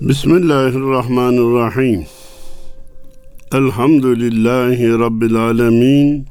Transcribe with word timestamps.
Bismillahirrahmanirrahim. 0.00 2.06
Elhamdülillahi 3.52 4.88
Rabbil 4.88 5.34
alemin. 5.34 6.26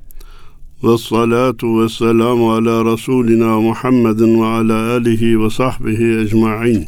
Ve 0.83 0.97
salatu 0.97 1.81
ve 1.81 1.89
selamu 1.89 2.53
ala 2.53 2.93
Resulina 2.93 3.59
Muhammedin 3.59 4.41
ve 4.41 4.45
ala 4.45 4.91
alihi 4.91 5.41
ve 5.41 5.49
sahbihi 5.49 6.17
ecma'in. 6.17 6.87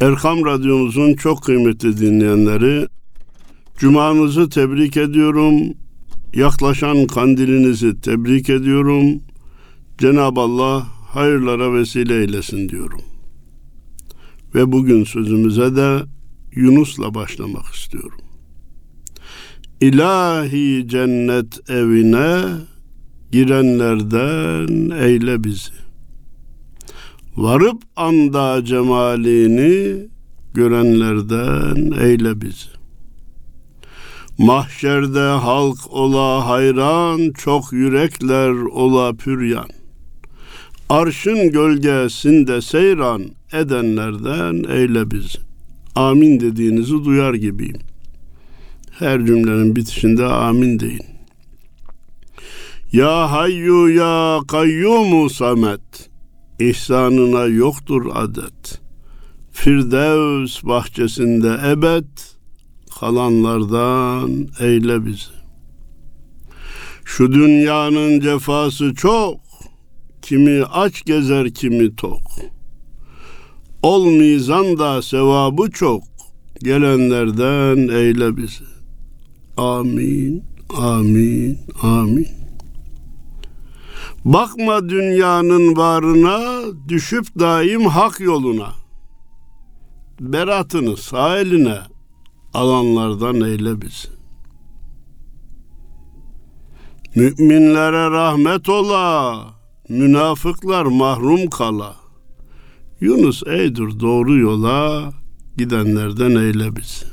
Erkam 0.00 0.44
Radyomuzun 0.44 1.14
çok 1.14 1.42
kıymetli 1.42 1.98
dinleyenleri, 1.98 2.86
Cumanızı 3.78 4.48
tebrik 4.48 4.96
ediyorum. 4.96 5.54
Yaklaşan 6.34 7.06
kandilinizi 7.06 8.00
tebrik 8.00 8.50
ediyorum. 8.50 9.20
Cenab-ı 9.98 10.40
Allah 10.40 10.86
hayırlara 11.14 11.74
vesile 11.74 12.20
eylesin 12.20 12.68
diyorum. 12.68 13.15
Ve 14.56 14.72
bugün 14.72 15.04
sözümüze 15.04 15.76
de 15.76 15.98
Yunus'la 16.52 17.14
başlamak 17.14 17.74
istiyorum. 17.74 18.20
İlahi 19.80 20.88
cennet 20.88 21.70
evine 21.70 22.42
girenlerden 23.32 24.90
eyle 24.90 25.44
bizi. 25.44 25.72
Varıp 27.36 27.82
anda 27.96 28.64
cemalini 28.64 30.08
görenlerden 30.54 31.90
eyle 32.00 32.40
bizi. 32.40 32.68
Mahşerde 34.38 35.20
halk 35.20 35.78
ola 35.90 36.48
hayran, 36.48 37.32
çok 37.32 37.72
yürekler 37.72 38.50
ola 38.50 39.12
püryan. 39.16 39.75
Arşın 40.88 41.52
gölgesinde 41.52 42.62
seyran 42.62 43.24
edenlerden 43.52 44.64
eyle 44.70 45.10
bizi. 45.10 45.38
Amin 45.94 46.40
dediğinizi 46.40 47.04
duyar 47.04 47.34
gibiyim. 47.34 47.78
Her 48.98 49.26
cümlenin 49.26 49.76
bitişinde 49.76 50.24
amin 50.24 50.80
deyin. 50.80 51.06
Ya 52.92 53.32
hayyu 53.32 53.88
ya 53.88 54.40
kayyumu 54.48 55.30
samet. 55.30 56.10
İhsanına 56.60 57.44
yoktur 57.44 58.06
adet. 58.14 58.80
Firdevs 59.52 60.64
bahçesinde 60.64 61.56
ebed 61.70 62.08
kalanlardan 63.00 64.48
eyle 64.60 65.06
bizi. 65.06 65.36
Şu 67.04 67.32
dünyanın 67.32 68.20
cefası 68.20 68.94
çok, 68.94 69.45
kimi 70.26 70.64
aç 70.64 71.04
gezer 71.04 71.54
kimi 71.54 71.96
tok. 71.96 72.22
Ol 73.82 74.06
mizanda 74.06 75.02
sevabı 75.02 75.70
çok, 75.70 76.02
gelenlerden 76.62 77.88
eyle 77.88 78.36
bizi. 78.36 78.64
Amin, 79.56 80.44
amin, 80.76 81.58
amin. 81.82 82.28
Bakma 84.24 84.88
dünyanın 84.88 85.76
varına, 85.76 86.62
düşüp 86.88 87.26
daim 87.38 87.86
hak 87.86 88.20
yoluna. 88.20 88.72
Beratını 90.20 90.96
sağ 90.96 91.38
eline, 91.38 91.78
alanlardan 92.54 93.40
eyle 93.40 93.82
bizi. 93.82 94.08
Müminlere 97.14 98.10
rahmet 98.10 98.68
ola, 98.68 99.55
münafıklar 99.88 100.84
mahrum 100.84 101.50
kala. 101.50 101.96
Yunus 103.00 103.42
eydur 103.46 104.00
doğru 104.00 104.38
yola, 104.38 105.12
gidenlerden 105.56 106.34
eyle 106.34 106.76
bizi. 106.76 107.06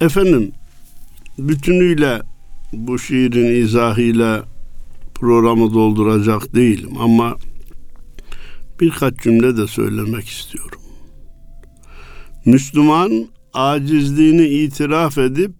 Efendim, 0.00 0.52
bütünüyle 1.38 2.22
bu 2.72 2.98
şiirin 2.98 3.62
izahıyla 3.62 4.44
programı 5.14 5.74
dolduracak 5.74 6.54
değilim 6.54 6.90
ama 7.00 7.36
birkaç 8.80 9.18
cümle 9.18 9.56
de 9.56 9.66
söylemek 9.66 10.28
istiyorum. 10.28 10.80
Müslüman 12.44 13.26
acizliğini 13.54 14.46
itiraf 14.46 15.18
edip 15.18 15.52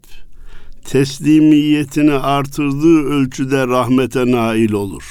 teslimiyetini 0.84 2.12
artırdığı 2.12 3.02
ölçüde 3.04 3.66
rahmete 3.66 4.30
nail 4.30 4.72
olur. 4.72 5.04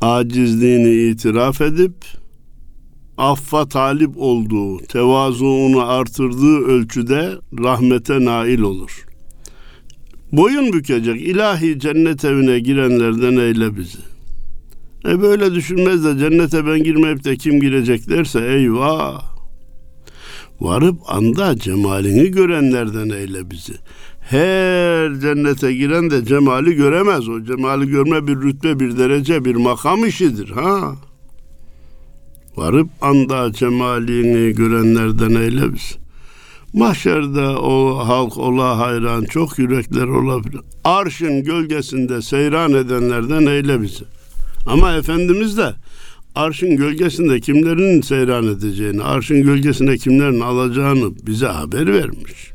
Acizliğini 0.00 1.10
itiraf 1.10 1.60
edip 1.60 1.94
affa 3.18 3.68
talip 3.68 4.10
olduğu, 4.16 4.78
tevazuunu 4.78 5.82
artırdığı 5.88 6.58
ölçüde 6.58 7.32
rahmete 7.58 8.24
nail 8.24 8.60
olur. 8.60 9.06
Boyun 10.32 10.72
bükecek 10.72 11.20
ilahi 11.20 11.78
cennet 11.78 12.24
evine 12.24 12.58
girenlerden 12.58 13.36
eyle 13.36 13.76
bizi. 13.76 13.98
E 15.08 15.22
böyle 15.22 15.54
düşünmez 15.54 16.04
de 16.04 16.18
cennete 16.18 16.66
ben 16.66 16.82
girmeyip 16.82 17.24
de 17.24 17.36
kim 17.36 17.60
girecek 17.60 18.10
derse 18.10 18.40
eyvah 18.40 19.37
varıp 20.60 20.96
anda 21.06 21.58
cemalini 21.58 22.30
görenlerden 22.30 23.08
eyle 23.08 23.50
bizi. 23.50 23.74
Her 24.20 25.20
cennete 25.20 25.74
giren 25.74 26.10
de 26.10 26.24
cemali 26.24 26.74
göremez. 26.74 27.28
O 27.28 27.44
cemali 27.44 27.88
görme 27.88 28.26
bir 28.26 28.36
rütbe, 28.36 28.80
bir 28.80 28.98
derece, 28.98 29.44
bir 29.44 29.54
makam 29.54 30.04
işidir. 30.04 30.50
Ha? 30.50 30.94
Varıp 32.56 32.88
anda 33.00 33.52
cemalini 33.52 34.54
görenlerden 34.54 35.34
eyle 35.34 35.74
bizi. 35.74 35.94
Mahşerde 36.72 37.46
o 37.46 37.98
halk 37.98 38.38
ola 38.38 38.78
hayran, 38.78 39.24
çok 39.24 39.58
yürekler 39.58 40.06
olabilir. 40.06 40.60
Arşın 40.84 41.44
gölgesinde 41.44 42.22
seyran 42.22 42.72
edenlerden 42.72 43.46
eyle 43.46 43.82
bizi. 43.82 44.04
Ama 44.66 44.92
Efendimiz 44.92 45.56
de 45.56 45.74
arşın 46.38 46.76
gölgesinde 46.76 47.40
kimlerin 47.40 48.00
seyran 48.00 48.46
edeceğini, 48.46 49.02
arşın 49.02 49.42
gölgesinde 49.42 49.98
kimlerin 49.98 50.40
alacağını 50.40 51.16
bize 51.26 51.46
haber 51.46 51.92
vermiş. 51.92 52.50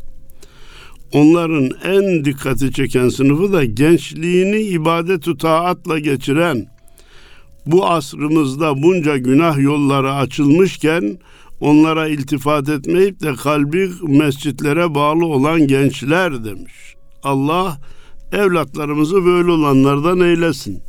Onların 1.12 1.70
en 1.84 2.26
dikkati 2.26 2.72
çeken 2.72 3.10
sınıfı 3.10 3.54
da 3.54 3.66
gençliğini 3.66 4.60
ibadet-ü 4.62 5.38
taatla 5.38 6.00
geçiren, 6.00 6.66
bu 7.66 7.88
asrımızda 7.88 8.84
bunca 8.84 9.18
günah 9.18 9.60
yolları 9.60 10.14
açılmışken 10.14 11.18
onlara 11.60 12.08
iltifat 12.08 12.70
etmeyip 12.70 13.22
de 13.22 13.34
kalbi 13.34 13.90
mescitlere 14.08 14.96
bağlı 14.96 15.26
olan 15.26 15.68
gençler 15.68 16.46
demiş. 16.46 16.96
Allah 17.24 17.78
evlatlarımızı 18.32 19.26
böyle 19.26 19.52
olanlardan 19.52 20.20
eylesin. 20.20 20.84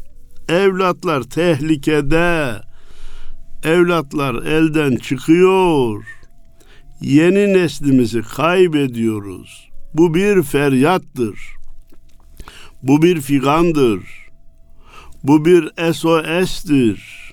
Evlatlar 0.49 1.23
tehlikede, 1.23 2.55
evlatlar 3.65 4.35
elden 4.35 4.97
çıkıyor. 4.97 6.05
Yeni 7.01 7.53
neslimizi 7.53 8.23
kaybediyoruz. 8.23 9.69
Bu 9.95 10.15
bir 10.15 10.43
feryattır. 10.43 11.41
Bu 12.83 13.03
bir 13.03 13.21
figandır. 13.21 14.01
Bu 15.23 15.45
bir 15.45 15.93
SOS'tir. 15.93 17.25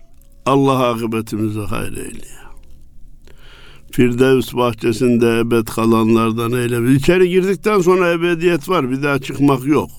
Allah 0.45 0.87
akıbetimizi 0.87 1.59
hayır 1.59 1.97
eyle. 1.97 2.27
Firdevs 3.91 4.53
bahçesinde 4.53 5.39
ebed 5.39 5.67
kalanlardan 5.67 6.51
eyle. 6.51 6.93
İçeri 6.93 7.29
girdikten 7.29 7.81
sonra 7.81 8.11
ebediyet 8.11 8.69
var. 8.69 8.91
Bir 8.91 9.03
daha 9.03 9.19
çıkmak 9.19 9.65
yok. 9.65 9.89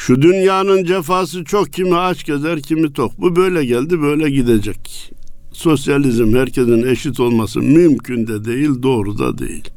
Şu 0.00 0.22
dünyanın 0.22 0.84
cefası 0.84 1.44
çok 1.44 1.72
kimi 1.72 1.96
aç 1.96 2.24
gezer 2.24 2.62
kimi 2.62 2.92
tok. 2.92 3.12
Bu 3.18 3.36
böyle 3.36 3.64
geldi 3.64 4.02
böyle 4.02 4.30
gidecek. 4.30 5.12
Sosyalizm 5.52 6.34
herkesin 6.34 6.86
eşit 6.86 7.20
olması 7.20 7.60
mümkün 7.60 8.26
de 8.26 8.44
değil 8.44 8.70
doğru 8.82 9.18
da 9.18 9.38
değil. 9.38 9.70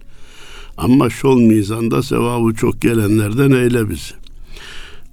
Ama 0.78 1.10
şol 1.10 1.40
mizanda 1.40 2.04
sevabı 2.04 2.54
çok 2.54 2.82
gelenlerden 2.82 3.52
eyle 3.52 3.90
bizi. 3.90 4.14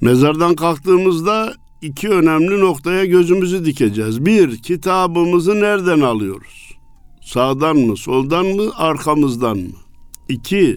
Mezardan 0.01 0.55
kalktığımızda 0.55 1.55
iki 1.83 2.09
önemli 2.09 2.61
noktaya 2.61 3.05
gözümüzü 3.05 3.65
dikeceğiz. 3.65 4.27
Bir, 4.27 4.57
kitabımızı 4.57 5.61
nereden 5.61 6.01
alıyoruz? 6.01 6.77
Sağdan 7.25 7.77
mı, 7.77 7.97
soldan 7.97 8.47
mı, 8.47 8.71
arkamızdan 8.77 9.59
mı? 9.59 9.77
İki, 10.29 10.77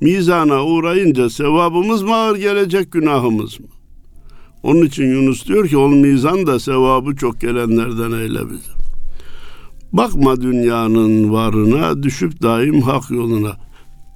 mizana 0.00 0.64
uğrayınca 0.64 1.30
sevabımız 1.30 2.02
mı 2.02 2.14
ağır 2.14 2.36
gelecek 2.36 2.92
günahımız 2.92 3.60
mı? 3.60 3.66
Onun 4.62 4.86
için 4.86 5.04
Yunus 5.04 5.46
diyor 5.46 5.68
ki 5.68 5.76
ol 5.76 5.90
mizan 5.90 6.46
da 6.46 6.60
sevabı 6.60 7.16
çok 7.16 7.40
gelenlerden 7.40 8.12
eyle 8.12 8.50
bizi. 8.50 8.70
Bakma 9.92 10.40
dünyanın 10.40 11.32
varına 11.32 12.02
düşüp 12.02 12.42
daim 12.42 12.82
hak 12.82 13.10
yoluna. 13.10 13.56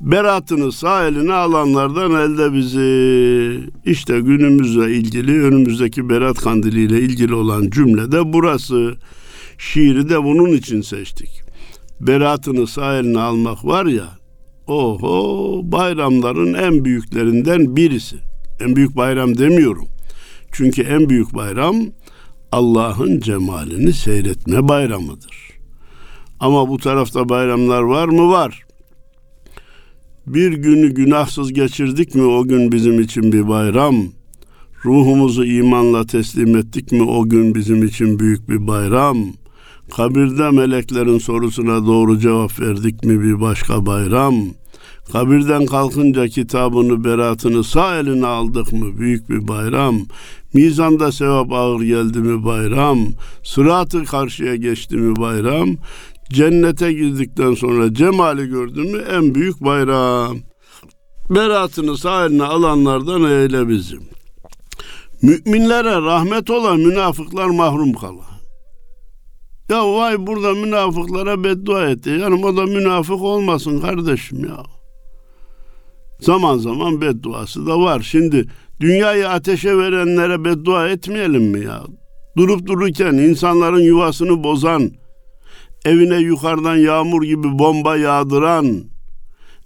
Beratını 0.00 0.72
sağ 0.72 1.06
eline 1.06 1.32
alanlardan 1.32 2.10
elde 2.10 2.54
bizi. 2.54 3.70
İşte 3.84 4.20
günümüzle 4.20 4.94
ilgili 4.94 5.42
önümüzdeki 5.42 6.08
berat 6.08 6.38
kandiliyle 6.38 7.00
ilgili 7.00 7.34
olan 7.34 7.70
cümle 7.70 8.12
de 8.12 8.32
burası. 8.32 8.94
şiiri 9.58 10.08
de 10.08 10.24
bunun 10.24 10.52
için 10.52 10.80
seçtik. 10.80 11.42
Beratını 12.00 12.66
sağ 12.66 12.96
eline 12.98 13.20
almak 13.20 13.64
var 13.64 13.86
ya, 13.86 14.08
oho 14.72 15.60
bayramların 15.64 16.54
en 16.54 16.84
büyüklerinden 16.84 17.76
birisi. 17.76 18.16
En 18.60 18.76
büyük 18.76 18.96
bayram 18.96 19.38
demiyorum. 19.38 19.86
Çünkü 20.52 20.82
en 20.82 21.08
büyük 21.08 21.34
bayram 21.34 21.76
Allah'ın 22.52 23.20
cemalini 23.20 23.92
seyretme 23.92 24.68
bayramıdır. 24.68 25.52
Ama 26.40 26.68
bu 26.68 26.78
tarafta 26.78 27.28
bayramlar 27.28 27.82
var 27.82 28.08
mı? 28.08 28.30
Var. 28.30 28.62
Bir 30.26 30.52
günü 30.52 30.94
günahsız 30.94 31.52
geçirdik 31.52 32.14
mi 32.14 32.22
o 32.22 32.44
gün 32.44 32.72
bizim 32.72 33.00
için 33.00 33.32
bir 33.32 33.48
bayram. 33.48 33.96
Ruhumuzu 34.84 35.44
imanla 35.44 36.06
teslim 36.06 36.56
ettik 36.56 36.92
mi 36.92 37.02
o 37.02 37.28
gün 37.28 37.54
bizim 37.54 37.82
için 37.82 38.18
büyük 38.18 38.48
bir 38.48 38.66
bayram. 38.66 39.16
Kabirde 39.96 40.50
meleklerin 40.50 41.18
sorusuna 41.18 41.86
doğru 41.86 42.18
cevap 42.18 42.60
verdik 42.60 43.04
mi 43.04 43.22
bir 43.22 43.40
başka 43.40 43.86
bayram. 43.86 44.34
Kabirden 45.12 45.66
kalkınca 45.66 46.28
kitabını, 46.28 47.04
beratını 47.04 47.64
sağ 47.64 47.98
eline 47.98 48.26
aldık 48.26 48.72
mı 48.72 48.98
büyük 48.98 49.28
bir 49.28 49.48
bayram. 49.48 49.96
Mizanda 50.54 51.12
sevap 51.12 51.52
ağır 51.52 51.80
geldi 51.80 52.18
mi 52.18 52.44
bayram. 52.44 52.98
Sıratı 53.42 54.04
karşıya 54.04 54.56
geçti 54.56 54.96
mi 54.96 55.16
bayram. 55.16 55.68
Cennete 56.30 56.92
girdikten 56.92 57.54
sonra 57.54 57.94
cemali 57.94 58.48
gördü 58.48 58.80
mü 58.80 59.04
en 59.12 59.34
büyük 59.34 59.64
bayram. 59.64 60.36
Beratını 61.30 61.98
sağ 61.98 62.26
eline 62.26 62.44
alanlardan 62.44 63.24
eyle 63.24 63.68
bizim. 63.68 64.00
Müminlere 65.22 66.00
rahmet 66.00 66.50
olan 66.50 66.80
münafıklar 66.80 67.46
mahrum 67.46 67.92
kala. 67.92 68.32
Ya 69.68 69.94
vay 69.94 70.26
burada 70.26 70.54
münafıklara 70.54 71.44
beddua 71.44 71.88
etti. 71.88 72.10
Yani 72.10 72.46
o 72.46 72.56
da 72.56 72.66
münafık 72.66 73.22
olmasın 73.22 73.80
kardeşim 73.80 74.44
ya. 74.44 74.71
Zaman 76.22 76.58
zaman 76.58 77.00
bedduası 77.00 77.66
da 77.66 77.80
var. 77.80 78.00
Şimdi 78.00 78.46
dünyayı 78.80 79.28
ateşe 79.28 79.76
verenlere 79.78 80.44
beddua 80.44 80.88
etmeyelim 80.88 81.42
mi 81.42 81.64
ya? 81.64 81.82
Durup 82.36 82.66
dururken 82.66 83.12
insanların 83.12 83.80
yuvasını 83.80 84.44
bozan, 84.44 84.90
evine 85.84 86.16
yukarıdan 86.16 86.76
yağmur 86.76 87.22
gibi 87.22 87.58
bomba 87.58 87.96
yağdıran, 87.96 88.84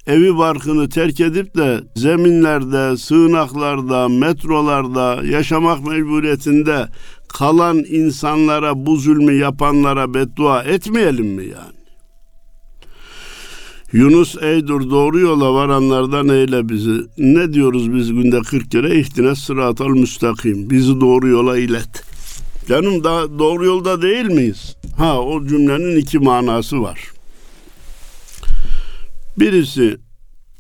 evi 0.07 0.39
barkını 0.39 0.89
terk 0.89 1.21
edip 1.21 1.57
de 1.57 1.81
zeminlerde, 1.97 2.97
sığınaklarda, 2.97 4.09
metrolarda 4.09 5.23
yaşamak 5.25 5.87
mecburiyetinde 5.87 6.87
kalan 7.29 7.79
insanlara 7.79 8.87
bu 8.87 8.97
zulmü 8.97 9.33
yapanlara 9.33 10.15
beddua 10.15 10.63
etmeyelim 10.63 11.27
mi 11.27 11.45
yani? 11.45 11.76
Yunus 13.97 14.37
eydur 14.43 14.91
doğru 14.91 15.21
yola 15.21 15.55
varanlardan 15.55 16.29
eyle 16.29 16.69
bizi. 16.69 17.01
Ne 17.19 17.53
diyoruz 17.53 17.95
biz 17.95 18.13
günde 18.13 18.41
40 18.41 18.71
kere? 18.71 19.01
İhtine 19.01 19.35
sıratal 19.35 19.89
müstakim. 19.89 20.71
Bizi 20.71 21.01
doğru 21.01 21.29
yola 21.29 21.59
ilet. 21.59 22.05
Canım 22.69 23.05
daha 23.05 23.39
doğru 23.39 23.65
yolda 23.65 24.03
değil 24.03 24.25
miyiz? 24.25 24.77
Ha 24.97 25.21
o 25.21 25.47
cümlenin 25.47 25.97
iki 25.97 26.19
manası 26.19 26.83
var. 26.83 27.01
Birisi 29.39 29.97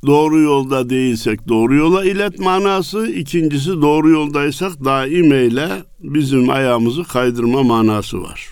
doğru 0.06 0.40
yolda 0.40 0.90
değilsek 0.90 1.48
doğru 1.48 1.74
yola 1.74 2.04
ilet 2.04 2.38
manası. 2.38 3.06
ikincisi 3.06 3.70
doğru 3.70 4.10
yoldaysak 4.10 4.84
daim 4.84 5.32
eyle 5.32 5.68
bizim 6.00 6.50
ayağımızı 6.50 7.04
kaydırma 7.04 7.62
manası 7.62 8.22
var. 8.22 8.50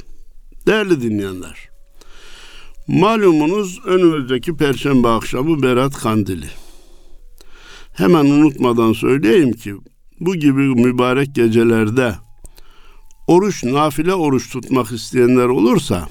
Değerli 0.66 1.02
dinleyenler. 1.02 1.73
Malumunuz 2.88 3.80
önümüzdeki 3.84 4.56
perşembe 4.56 5.08
akşamı 5.08 5.62
Berat 5.62 5.94
Kandili. 5.94 6.46
Hemen 7.92 8.24
unutmadan 8.24 8.92
söyleyeyim 8.92 9.52
ki 9.52 9.74
bu 10.20 10.36
gibi 10.36 10.60
mübarek 10.60 11.34
gecelerde 11.34 12.14
oruç, 13.26 13.64
nafile 13.64 14.14
oruç 14.14 14.50
tutmak 14.50 14.92
isteyenler 14.92 15.46
olursa 15.46 16.08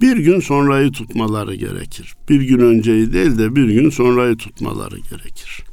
bir 0.00 0.16
gün 0.16 0.40
sonrayı 0.40 0.92
tutmaları 0.92 1.54
gerekir. 1.54 2.14
Bir 2.28 2.42
gün 2.42 2.58
önceyi 2.58 3.12
değil 3.12 3.38
de 3.38 3.56
bir 3.56 3.68
gün 3.68 3.90
sonrayı 3.90 4.36
tutmaları 4.36 4.98
gerekir. 4.98 5.64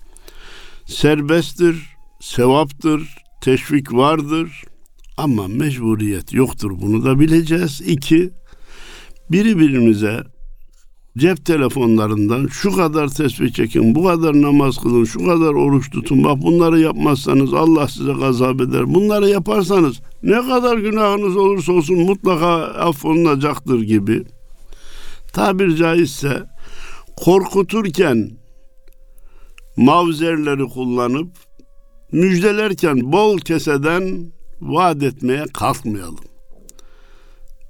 Serbesttir, 0.85 1.95
sevaptır, 2.19 3.15
teşvik 3.41 3.93
vardır 3.93 4.63
ama 5.17 5.47
mecburiyet 5.47 6.33
yoktur. 6.33 6.71
Bunu 6.81 7.05
da 7.05 7.19
bileceğiz. 7.19 7.81
İki, 7.81 8.31
birbirimize 9.31 10.23
cep 11.17 11.45
telefonlarından 11.45 12.47
şu 12.47 12.75
kadar 12.75 13.07
tesbih 13.07 13.53
çekin, 13.53 13.95
bu 13.95 14.05
kadar 14.05 14.41
namaz 14.41 14.77
kılın, 14.77 15.03
şu 15.03 15.19
kadar 15.19 15.53
oruç 15.53 15.91
tutun. 15.91 16.23
Bak 16.23 16.41
bunları 16.41 16.79
yapmazsanız 16.79 17.53
Allah 17.53 17.87
size 17.87 18.13
gazap 18.13 18.61
eder. 18.61 18.93
Bunları 18.93 19.29
yaparsanız 19.29 20.01
ne 20.23 20.47
kadar 20.47 20.77
günahınız 20.77 21.37
olursa 21.37 21.73
olsun 21.73 21.99
mutlaka 21.99 22.47
affolunacaktır 22.63 23.81
gibi. 23.81 24.23
Tabir 25.33 25.75
caizse 25.75 26.43
korkuturken 27.17 28.31
mavzerleri 29.77 30.63
kullanıp 30.63 31.27
müjdelerken 32.11 33.11
bol 33.11 33.37
keseden 33.37 34.31
vaat 34.61 35.03
etmeye 35.03 35.45
kalkmayalım. 35.53 36.36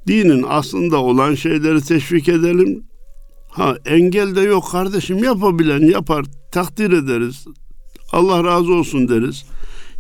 Dinin 0.07 0.45
aslında 0.47 0.97
olan 0.97 1.35
şeyleri 1.35 1.81
teşvik 1.81 2.29
edelim. 2.29 2.83
Ha 3.49 3.77
engel 3.85 4.35
de 4.35 4.41
yok 4.41 4.71
kardeşim 4.71 5.23
yapabilen 5.23 5.87
yapar 5.87 6.25
takdir 6.51 6.91
ederiz. 6.91 7.45
Allah 8.11 8.43
razı 8.43 8.73
olsun 8.73 9.07
deriz. 9.07 9.45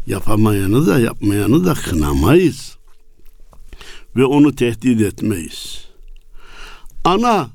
Yapamayanı 0.07 0.87
da 0.87 0.99
yapmayanı 0.99 1.65
da 1.65 1.73
kınamayız. 1.73 2.77
Ve 4.15 4.25
onu 4.25 4.55
tehdit 4.55 5.01
etmeyiz. 5.01 5.87
Ana 7.03 7.47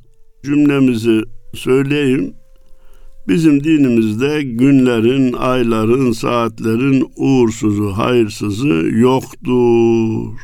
cümlemizi 0.44 1.22
söyleyeyim. 1.55 2.34
Bizim 3.28 3.64
dinimizde 3.64 4.43
günlerin, 4.43 5.32
ayların, 5.32 6.12
saatlerin 6.12 7.12
uğursuzu, 7.16 7.90
hayırsızı 7.90 8.88
yoktur. 8.93 10.38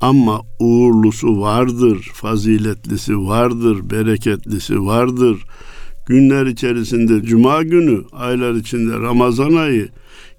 Ama 0.00 0.40
uğurlusu 0.60 1.40
vardır, 1.40 2.10
faziletlisi 2.14 3.18
vardır, 3.18 3.90
bereketlisi 3.90 4.86
vardır. 4.86 5.44
Günler 6.06 6.46
içerisinde 6.46 7.22
cuma 7.22 7.62
günü, 7.62 8.04
aylar 8.12 8.54
içinde 8.54 8.98
Ramazan 8.98 9.54
ayı, 9.54 9.88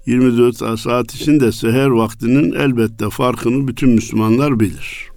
24 0.06 0.80
saat 0.80 1.14
içinde 1.14 1.52
seher 1.52 1.86
vaktinin 1.86 2.52
elbette 2.52 3.10
farkını 3.10 3.68
bütün 3.68 3.88
Müslümanlar 3.90 4.60
bilir. 4.60 5.08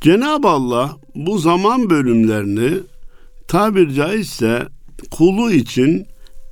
Cenab-ı 0.00 0.48
Allah 0.48 0.96
bu 1.14 1.38
zaman 1.38 1.90
bölümlerini 1.90 2.70
tabir 3.48 3.94
caizse 3.94 4.68
kulu 5.10 5.52
için 5.52 6.06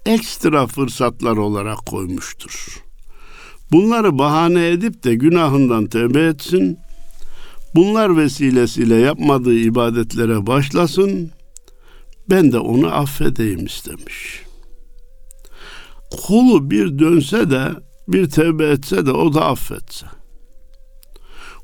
ekstra 0.07 0.67
fırsatlar 0.67 1.37
olarak 1.37 1.87
koymuştur. 1.87 2.84
Bunları 3.73 4.19
bahane 4.19 4.69
edip 4.69 5.05
de 5.05 5.15
günahından 5.15 5.87
tövbe 5.87 6.27
etsin. 6.27 6.79
Bunlar 7.75 8.17
vesilesiyle 8.17 8.95
yapmadığı 8.95 9.59
ibadetlere 9.59 10.47
başlasın. 10.47 11.31
Ben 12.31 12.53
de 12.53 12.59
onu 12.59 12.95
affedeyim 12.95 13.67
istemiş. 13.67 14.43
Kulu 16.11 16.71
bir 16.71 16.99
dönse 16.99 17.51
de 17.51 17.69
bir 18.09 18.31
tövbe 18.31 18.67
etse 18.67 19.07
de 19.07 19.13
o 19.13 19.35
da 19.35 19.45
affetse. 19.45 20.07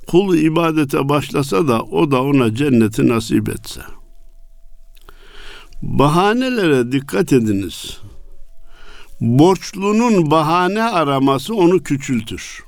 Kulu 0.06 0.36
ibadete 0.36 1.08
başlasa 1.08 1.68
da 1.68 1.82
o 1.82 2.10
da 2.10 2.22
ona 2.22 2.54
cenneti 2.54 3.08
nasip 3.08 3.48
etse. 3.48 3.80
Bahanelere 5.82 6.92
dikkat 6.92 7.32
ediniz 7.32 8.00
borçlunun 9.20 10.30
bahane 10.30 10.82
araması 10.82 11.54
onu 11.54 11.82
küçültür. 11.82 12.64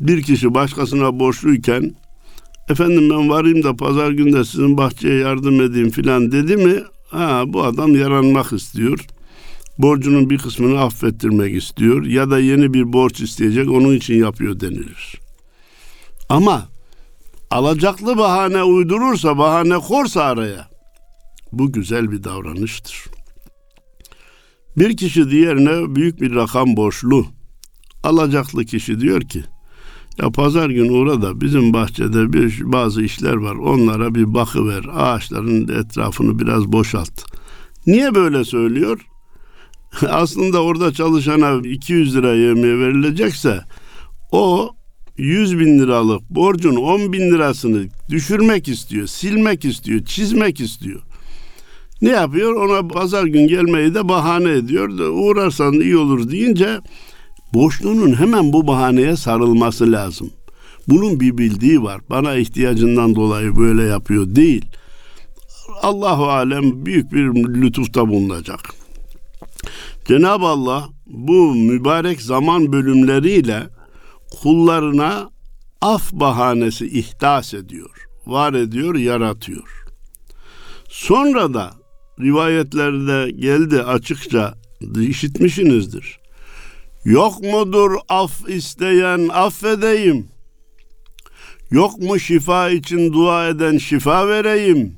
Bir 0.00 0.22
kişi 0.22 0.54
başkasına 0.54 1.20
borçluyken 1.20 1.94
efendim 2.68 3.10
ben 3.10 3.28
varayım 3.28 3.62
da 3.62 3.76
pazar 3.76 4.10
günde 4.10 4.44
sizin 4.44 4.76
bahçeye 4.76 5.20
yardım 5.20 5.60
edeyim 5.60 5.90
filan 5.90 6.32
dedi 6.32 6.56
mi 6.56 6.82
ha 7.08 7.42
bu 7.46 7.64
adam 7.64 7.96
yaranmak 7.96 8.52
istiyor. 8.52 9.06
Borcunun 9.78 10.30
bir 10.30 10.38
kısmını 10.38 10.80
affettirmek 10.80 11.54
istiyor 11.54 12.06
ya 12.06 12.30
da 12.30 12.38
yeni 12.38 12.74
bir 12.74 12.92
borç 12.92 13.20
isteyecek 13.20 13.70
onun 13.70 13.94
için 13.94 14.14
yapıyor 14.14 14.60
denilir. 14.60 15.20
Ama 16.28 16.68
alacaklı 17.50 18.18
bahane 18.18 18.62
uydurursa 18.62 19.38
bahane 19.38 19.78
korsa 19.78 20.22
araya 20.22 20.68
bu 21.52 21.72
güzel 21.72 22.10
bir 22.10 22.24
davranıştır. 22.24 23.13
Bir 24.78 24.96
kişi 24.96 25.30
diğerine 25.30 25.94
büyük 25.94 26.20
bir 26.20 26.34
rakam 26.34 26.76
borçlu. 26.76 27.26
Alacaklı 28.04 28.64
kişi 28.64 29.00
diyor 29.00 29.20
ki, 29.20 29.44
Ya 30.22 30.30
pazar 30.30 30.70
günü 30.70 30.92
orada 30.92 31.40
bizim 31.40 31.72
bahçede 31.72 32.32
bir 32.32 32.60
bazı 32.64 33.02
işler 33.02 33.34
var. 33.34 33.54
Onlara 33.54 34.14
bir 34.14 34.34
bakıver. 34.34 34.84
Ağaçların 34.94 35.68
etrafını 35.68 36.38
biraz 36.38 36.72
boşalt. 36.72 37.24
Niye 37.86 38.14
böyle 38.14 38.44
söylüyor? 38.44 39.00
Aslında 40.08 40.62
orada 40.62 40.92
çalışana 40.92 41.68
200 41.68 42.16
lira 42.16 42.34
yemeğe 42.34 42.78
verilecekse 42.78 43.60
o 44.32 44.70
100 45.16 45.58
bin 45.58 45.78
liralık 45.78 46.30
borcun 46.30 46.76
10 46.76 47.12
bin 47.12 47.20
lirasını 47.20 47.86
düşürmek 48.10 48.68
istiyor, 48.68 49.06
silmek 49.06 49.64
istiyor, 49.64 50.04
çizmek 50.04 50.60
istiyor. 50.60 51.02
Ne 52.02 52.10
yapıyor? 52.10 52.54
Ona 52.54 52.88
pazar 52.88 53.24
gün 53.24 53.48
gelmeyi 53.48 53.94
de 53.94 54.08
bahane 54.08 54.50
ediyor. 54.50 54.88
Uğrarsan 54.98 55.72
iyi 55.72 55.96
olur 55.96 56.30
deyince 56.30 56.80
borçlunun 57.54 58.14
hemen 58.14 58.52
bu 58.52 58.66
bahaneye 58.66 59.16
sarılması 59.16 59.92
lazım. 59.92 60.30
Bunun 60.88 61.20
bir 61.20 61.38
bildiği 61.38 61.82
var. 61.82 62.00
Bana 62.10 62.34
ihtiyacından 62.34 63.14
dolayı 63.14 63.56
böyle 63.56 63.82
yapıyor 63.82 64.34
değil. 64.34 64.64
Allahu 65.82 66.24
alem 66.24 66.86
büyük 66.86 67.12
bir 67.12 67.24
lütufta 67.34 68.08
bulunacak. 68.08 68.60
Cenab-ı 70.08 70.46
Allah 70.46 70.88
bu 71.06 71.54
mübarek 71.54 72.22
zaman 72.22 72.72
bölümleriyle 72.72 73.62
kullarına 74.42 75.30
af 75.80 76.12
bahanesi 76.12 76.98
ihdas 76.98 77.54
ediyor, 77.54 78.06
var 78.26 78.52
ediyor, 78.52 78.94
yaratıyor. 78.94 79.84
Sonra 80.88 81.54
da 81.54 81.83
rivayetlerde 82.20 83.30
geldi 83.30 83.82
açıkça 83.82 84.54
işitmişsinizdir. 85.00 86.18
Yok 87.04 87.42
mudur 87.42 87.90
af 88.08 88.48
isteyen 88.48 89.28
affedeyim. 89.32 90.28
Yok 91.70 91.98
mu 91.98 92.18
şifa 92.18 92.70
için 92.70 93.12
dua 93.12 93.48
eden 93.48 93.78
şifa 93.78 94.28
vereyim. 94.28 94.96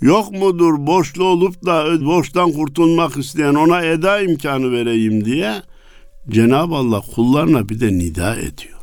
Yok 0.00 0.32
mudur 0.32 0.86
borçlu 0.86 1.24
olup 1.24 1.64
da 1.64 2.04
borçtan 2.04 2.52
kurtulmak 2.52 3.16
isteyen 3.16 3.54
ona 3.54 3.82
eda 3.82 4.20
imkanı 4.20 4.72
vereyim 4.72 5.24
diye 5.24 5.62
Cenab-ı 6.28 6.74
Allah 6.74 7.00
kullarına 7.00 7.68
bir 7.68 7.80
de 7.80 7.88
nida 7.92 8.36
ediyor. 8.36 8.78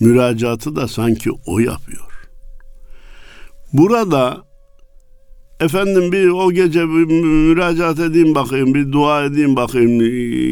Müracaatı 0.00 0.76
da 0.76 0.88
sanki 0.88 1.30
o 1.46 1.58
yapıyor. 1.58 2.28
Burada 3.72 4.44
efendim 5.62 6.12
bir 6.12 6.28
o 6.28 6.52
gece 6.52 6.80
bir 6.88 7.06
müracaat 7.06 7.98
edeyim 7.98 8.34
bakayım, 8.34 8.74
bir 8.74 8.92
dua 8.92 9.24
edeyim 9.24 9.56
bakayım, 9.56 10.00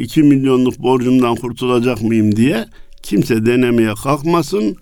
iki 0.02 0.22
milyonluk 0.22 0.78
borcumdan 0.78 1.34
kurtulacak 1.34 2.02
mıyım 2.02 2.36
diye 2.36 2.66
kimse 3.02 3.46
denemeye 3.46 3.94
kalkmasın. 3.94 4.76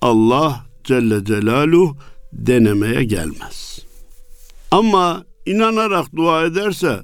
Allah 0.00 0.66
Celle 0.84 1.24
Celaluhu 1.24 1.96
denemeye 2.32 3.04
gelmez. 3.04 3.78
Ama 4.70 5.24
inanarak 5.46 6.16
dua 6.16 6.44
ederse 6.44 7.00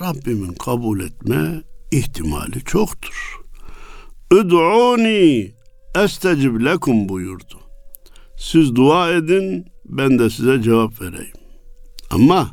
Rabbimin 0.00 0.52
kabul 0.52 1.00
etme 1.00 1.62
ihtimali 1.92 2.64
çoktur. 2.64 3.40
Üd'uni 4.32 5.52
estecib 6.04 6.64
lekum 6.64 7.08
buyurdu. 7.08 7.60
Siz 8.36 8.74
dua 8.74 9.10
edin 9.10 9.66
ben 9.84 10.18
de 10.18 10.30
size 10.30 10.62
cevap 10.62 11.00
vereyim. 11.00 11.39
Ama 12.10 12.50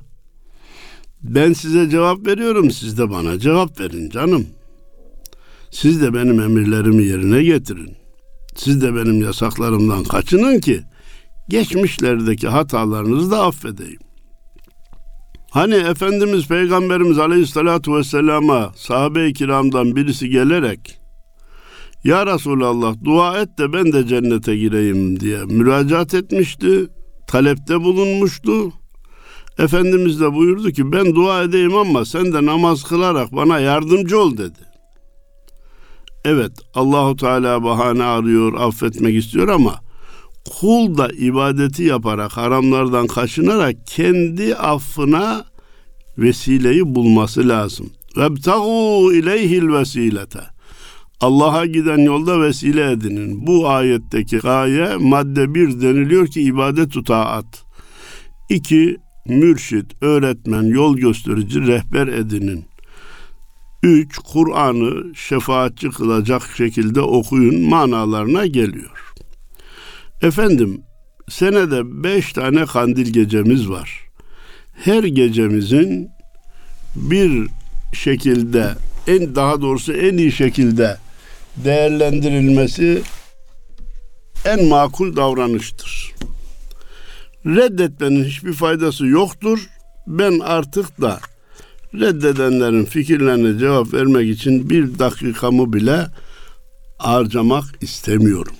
ben 1.23 1.53
size 1.53 1.89
cevap 1.89 2.27
veriyorum 2.27 2.71
siz 2.71 2.97
de 2.97 3.09
bana 3.09 3.39
cevap 3.39 3.79
verin 3.79 4.09
canım. 4.09 4.47
Siz 5.71 6.01
de 6.01 6.13
benim 6.13 6.41
emirlerimi 6.41 7.03
yerine 7.03 7.43
getirin. 7.43 7.97
Siz 8.55 8.81
de 8.81 8.95
benim 8.95 9.21
yasaklarımdan 9.21 10.03
kaçının 10.03 10.59
ki 10.59 10.81
geçmişlerdeki 11.49 12.47
hatalarınızı 12.47 13.31
da 13.31 13.45
affedeyim. 13.45 13.99
Hani 15.51 15.75
Efendimiz 15.75 16.47
Peygamberimiz 16.47 17.19
Aleyhisselatü 17.19 17.93
Vesselam'a 17.93 18.71
sahabe-i 18.75 19.33
kiramdan 19.33 19.95
birisi 19.95 20.29
gelerek 20.29 20.99
Ya 22.03 22.25
Resulallah 22.25 22.95
dua 23.03 23.41
et 23.41 23.57
de 23.57 23.73
ben 23.73 23.93
de 23.93 24.07
cennete 24.07 24.57
gireyim 24.57 25.19
diye 25.19 25.45
müracaat 25.45 26.13
etmişti. 26.13 26.87
Talepte 27.27 27.79
bulunmuştu. 27.81 28.73
Efendimiz 29.59 30.21
de 30.21 30.33
buyurdu 30.33 30.71
ki 30.71 30.91
ben 30.91 31.15
dua 31.15 31.43
edeyim 31.43 31.75
ama 31.75 32.05
sen 32.05 32.33
de 32.33 32.45
namaz 32.45 32.83
kılarak 32.83 33.35
bana 33.35 33.59
yardımcı 33.59 34.19
ol 34.19 34.37
dedi. 34.37 34.59
Evet 36.25 36.51
Allahu 36.73 37.15
Teala 37.15 37.63
bahane 37.63 38.03
arıyor, 38.03 38.53
affetmek 38.53 39.15
istiyor 39.15 39.47
ama 39.47 39.75
kul 40.59 40.97
da 40.97 41.09
ibadeti 41.09 41.83
yaparak, 41.83 42.37
haramlardan 42.37 43.07
kaçınarak 43.07 43.75
kendi 43.87 44.55
affına 44.55 45.45
vesileyi 46.17 46.95
bulması 46.95 47.47
lazım. 47.49 47.89
Vebtagu 48.17 49.13
ileyhil 49.13 49.69
vesilete. 49.69 50.39
Allah'a 51.21 51.65
giden 51.65 51.97
yolda 51.97 52.41
vesile 52.41 52.91
edinin. 52.91 53.47
Bu 53.47 53.69
ayetteki 53.69 54.37
gaye 54.37 54.95
madde 54.99 55.53
bir 55.53 55.81
deniliyor 55.81 56.27
ki 56.27 56.41
ibadet 56.41 57.05
taat. 57.05 57.63
İki, 58.49 58.97
mürşit, 59.29 59.85
öğretmen, 60.01 60.63
yol 60.63 60.97
gösterici, 60.97 61.67
rehber 61.67 62.07
edinin. 62.07 62.65
Üç, 63.83 64.17
Kur'an'ı 64.17 65.15
şefaatçi 65.15 65.89
kılacak 65.89 66.41
şekilde 66.57 67.01
okuyun 67.01 67.61
manalarına 67.61 68.45
geliyor. 68.45 69.13
Efendim, 70.21 70.81
senede 71.29 72.03
beş 72.03 72.33
tane 72.33 72.65
kandil 72.65 73.13
gecemiz 73.13 73.69
var. 73.69 74.07
Her 74.73 75.03
gecemizin 75.03 76.09
bir 76.95 77.47
şekilde, 77.93 78.69
en 79.07 79.35
daha 79.35 79.61
doğrusu 79.61 79.93
en 79.93 80.17
iyi 80.17 80.31
şekilde 80.31 80.97
değerlendirilmesi 81.57 83.01
en 84.45 84.65
makul 84.65 85.15
davranıştır. 85.15 85.96
Reddetmenin 87.47 88.23
hiçbir 88.23 88.53
faydası 88.53 89.07
yoktur. 89.07 89.69
Ben 90.07 90.39
artık 90.39 91.01
da 91.01 91.19
reddedenlerin 91.93 92.85
fikirlerine 92.85 93.59
cevap 93.59 93.93
vermek 93.93 94.29
için 94.29 94.69
bir 94.69 94.99
dakikamı 94.99 95.73
bile 95.73 96.07
harcamak 96.97 97.63
istemiyorum. 97.81 98.55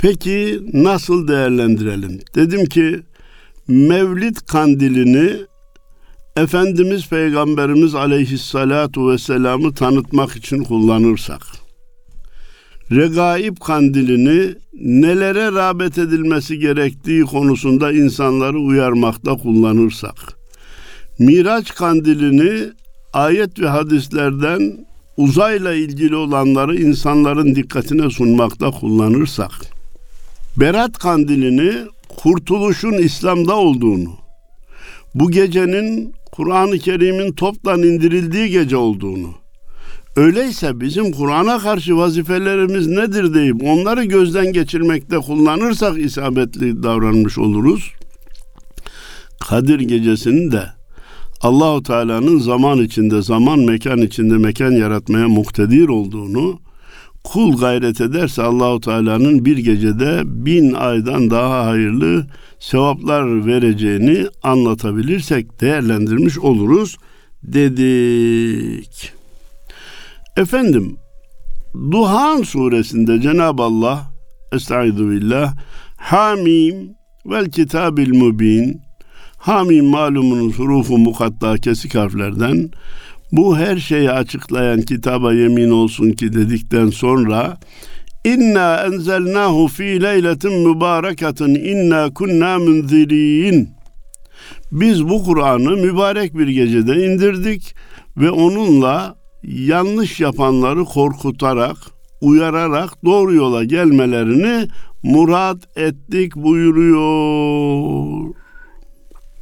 Peki 0.00 0.62
nasıl 0.72 1.28
değerlendirelim? 1.28 2.20
Dedim 2.34 2.66
ki 2.66 3.02
Mevlid 3.68 4.36
kandilini 4.36 5.36
Efendimiz 6.36 7.08
Peygamberimiz 7.08 7.94
aleyhissalatu 7.94 9.10
vesselam'ı 9.10 9.74
tanıtmak 9.74 10.36
için 10.36 10.64
kullanırsak, 10.64 11.42
regaib 12.92 13.56
kandilini 13.56 14.54
nelere 14.80 15.52
rağbet 15.52 15.98
edilmesi 15.98 16.58
gerektiği 16.58 17.22
konusunda 17.22 17.92
insanları 17.92 18.58
uyarmakta 18.58 19.34
kullanırsak, 19.36 20.14
Miraç 21.18 21.74
kandilini 21.74 22.72
ayet 23.12 23.60
ve 23.60 23.68
hadislerden 23.68 24.86
uzayla 25.16 25.74
ilgili 25.74 26.16
olanları 26.16 26.76
insanların 26.76 27.54
dikkatine 27.54 28.10
sunmakta 28.10 28.70
kullanırsak, 28.70 29.52
Berat 30.56 30.98
kandilini 30.98 31.72
kurtuluşun 32.08 32.92
İslam'da 32.92 33.56
olduğunu, 33.56 34.10
bu 35.14 35.30
gecenin 35.30 36.14
Kur'an-ı 36.32 36.78
Kerim'in 36.78 37.32
toptan 37.32 37.82
indirildiği 37.82 38.50
gece 38.50 38.76
olduğunu, 38.76 39.43
öyleyse 40.16 40.80
bizim 40.80 41.12
Kur'an'a 41.12 41.58
karşı 41.58 41.96
vazifelerimiz 41.96 42.86
nedir 42.86 43.34
deyip 43.34 43.64
onları 43.64 44.04
gözden 44.04 44.52
geçirmekte 44.52 45.16
kullanırsak 45.18 45.98
isabetli 45.98 46.82
davranmış 46.82 47.38
oluruz. 47.38 47.92
Kadir 49.40 49.80
gecesini 49.80 50.52
de 50.52 50.64
Allahu 51.40 51.82
Teala'nın 51.82 52.38
zaman 52.38 52.78
içinde 52.78 53.22
zaman 53.22 53.58
mekan 53.58 53.98
içinde 53.98 54.38
mekan 54.38 54.72
yaratmaya 54.72 55.28
muktedir 55.28 55.88
olduğunu 55.88 56.58
kul 57.24 57.56
gayret 57.56 58.00
ederse 58.00 58.42
Allahu 58.42 58.80
Teala'nın 58.80 59.44
bir 59.44 59.58
gecede 59.58 60.22
bin 60.24 60.72
aydan 60.72 61.30
daha 61.30 61.66
hayırlı 61.66 62.26
sevaplar 62.58 63.46
vereceğini 63.46 64.26
anlatabilirsek 64.42 65.60
değerlendirmiş 65.60 66.38
oluruz 66.38 66.96
dedik. 67.42 69.13
Efendim 70.36 70.96
Duhan 71.90 72.42
suresinde 72.42 73.20
Cenab-ı 73.20 73.62
Allah 73.62 74.12
Estaizu 74.52 75.10
billah 75.10 75.54
Hamim 75.96 76.74
vel 77.26 77.50
kitabil 77.50 78.14
mubin 78.14 78.80
Hamim 79.38 79.84
malumunuz 79.84 80.58
hurufu 80.58 80.98
mukatta 80.98 81.58
kesik 81.58 81.94
harflerden 81.94 82.70
bu 83.32 83.58
her 83.58 83.76
şeyi 83.76 84.10
açıklayan 84.10 84.82
kitaba 84.82 85.32
yemin 85.32 85.70
olsun 85.70 86.10
ki 86.10 86.32
dedikten 86.32 86.90
sonra 86.90 87.58
İnna 88.24 88.84
enzelnahu 88.86 89.68
fi 89.68 90.02
leyletin 90.02 90.68
mübareketin 90.68 91.54
inna 91.54 92.14
kunna 92.14 92.58
munzirin. 92.58 93.68
Biz 94.72 95.08
bu 95.08 95.24
Kur'an'ı 95.24 95.76
mübarek 95.76 96.38
bir 96.38 96.48
gecede 96.48 97.06
indirdik 97.06 97.74
ve 98.16 98.30
onunla 98.30 99.16
yanlış 99.46 100.20
yapanları 100.20 100.84
korkutarak, 100.84 101.76
uyararak 102.20 103.04
doğru 103.04 103.34
yola 103.34 103.64
gelmelerini 103.64 104.68
murat 105.02 105.78
ettik 105.78 106.36
buyuruyor. 106.36 108.34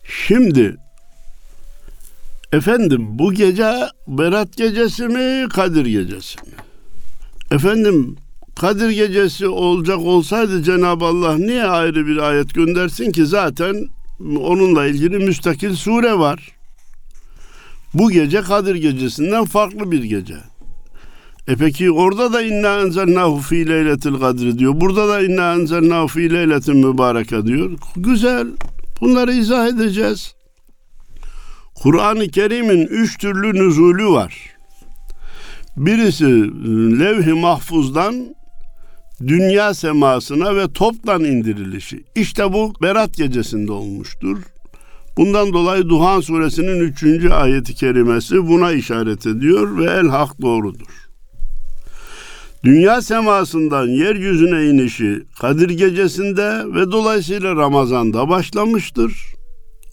Şimdi 0.04 0.76
efendim 2.52 3.06
bu 3.09 3.32
gece 3.32 3.73
Berat 4.06 4.56
gecesi 4.56 5.09
mi 5.09 5.49
Kadir 5.49 5.87
gecesi 5.87 6.38
mi? 6.38 6.52
Efendim 7.50 8.16
Kadir 8.56 8.90
gecesi 8.90 9.49
olacak 9.49 9.99
olsaydı 9.99 10.62
Cenab-ı 10.62 11.04
Allah 11.04 11.37
niye 11.37 11.64
ayrı 11.64 12.06
bir 12.06 12.16
ayet 12.16 12.54
göndersin 12.54 13.12
ki 13.12 13.26
zaten 13.26 13.88
onunla 14.21 14.87
ilgili 14.87 15.18
müstakil 15.18 15.75
sure 15.75 16.18
var. 16.18 16.62
Bu 17.94 18.11
gece 18.11 18.40
Kadir 18.40 18.75
gecesinden 18.75 19.44
farklı 19.44 19.92
bir 19.92 20.04
gece. 20.04 20.37
E 21.49 21.56
peki 21.56 21.90
orada 21.90 22.32
da 22.32 22.42
inna 22.42 22.80
enzelnahu 22.80 23.38
fi 23.38 23.68
leyletil 23.68 24.14
kadri 24.14 24.58
diyor. 24.58 24.72
Burada 24.80 25.08
da 25.08 25.22
inna 25.22 25.54
enzelnahu 25.54 26.08
fi 26.08 26.30
leyletin 26.30 26.76
mübareke 26.76 27.46
diyor. 27.46 27.70
Güzel. 27.96 28.46
Bunları 29.00 29.32
izah 29.32 29.68
edeceğiz. 29.68 30.34
Kur'an-ı 31.75 32.28
Kerim'in 32.28 32.87
üç 32.87 33.18
türlü 33.18 33.54
nüzulü 33.54 34.06
var. 34.06 34.34
Birisi 35.76 36.26
levh-i 37.00 37.32
mahfuzdan 37.32 38.34
dünya 39.26 39.75
semasına 39.75 40.56
ve 40.56 40.72
toptan 40.72 41.25
indirilişi. 41.25 42.04
İşte 42.14 42.52
bu 42.52 42.72
Berat 42.82 43.16
gecesinde 43.16 43.72
olmuştur. 43.72 44.38
Bundan 45.16 45.52
dolayı 45.52 45.88
Duhan 45.88 46.21
suresinin 46.21 46.81
üçüncü 46.81 47.31
ayeti 47.31 47.75
kerimesi 47.75 48.49
buna 48.49 48.73
işaret 48.73 49.26
ediyor 49.26 49.78
ve 49.78 49.85
el 49.85 50.09
hak 50.09 50.42
doğrudur. 50.42 50.87
Dünya 52.64 53.02
semasından 53.02 53.87
yeryüzüne 53.87 54.66
inişi 54.66 55.23
Kadir 55.40 55.71
gecesinde 55.71 56.75
ve 56.75 56.92
dolayısıyla 56.92 57.57
Ramazan'da 57.57 58.28
başlamıştır. 58.28 59.12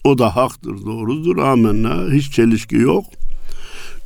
O 0.04 0.18
da 0.18 0.36
haktır, 0.36 0.84
doğrudur. 0.86 1.38
Amenna. 1.38 2.12
Hiç 2.12 2.32
çelişki 2.32 2.76
yok. 2.76 3.04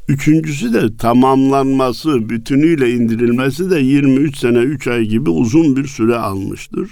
Üçüncüsü 0.09 0.73
de 0.73 0.97
tamamlanması, 0.97 2.28
bütünüyle 2.28 2.90
indirilmesi 2.90 3.71
de 3.71 3.80
23 3.80 4.38
sene 4.38 4.59
3 4.59 4.88
ay 4.88 5.02
gibi 5.02 5.30
uzun 5.30 5.76
bir 5.76 5.87
süre 5.87 6.16
almıştır. 6.16 6.90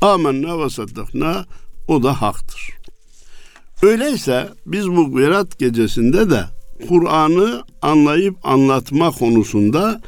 Amenna 0.00 0.64
ve 0.64 0.70
saddakna 0.70 1.44
o 1.88 2.02
da 2.02 2.22
haktır. 2.22 2.83
Öyleyse 3.84 4.48
biz 4.66 4.90
bu 4.90 5.16
Berat 5.16 5.58
gecesinde 5.58 6.30
de 6.30 6.40
Kur'an'ı 6.88 7.62
anlayıp 7.82 8.36
anlatma 8.42 9.10
konusunda 9.10 10.00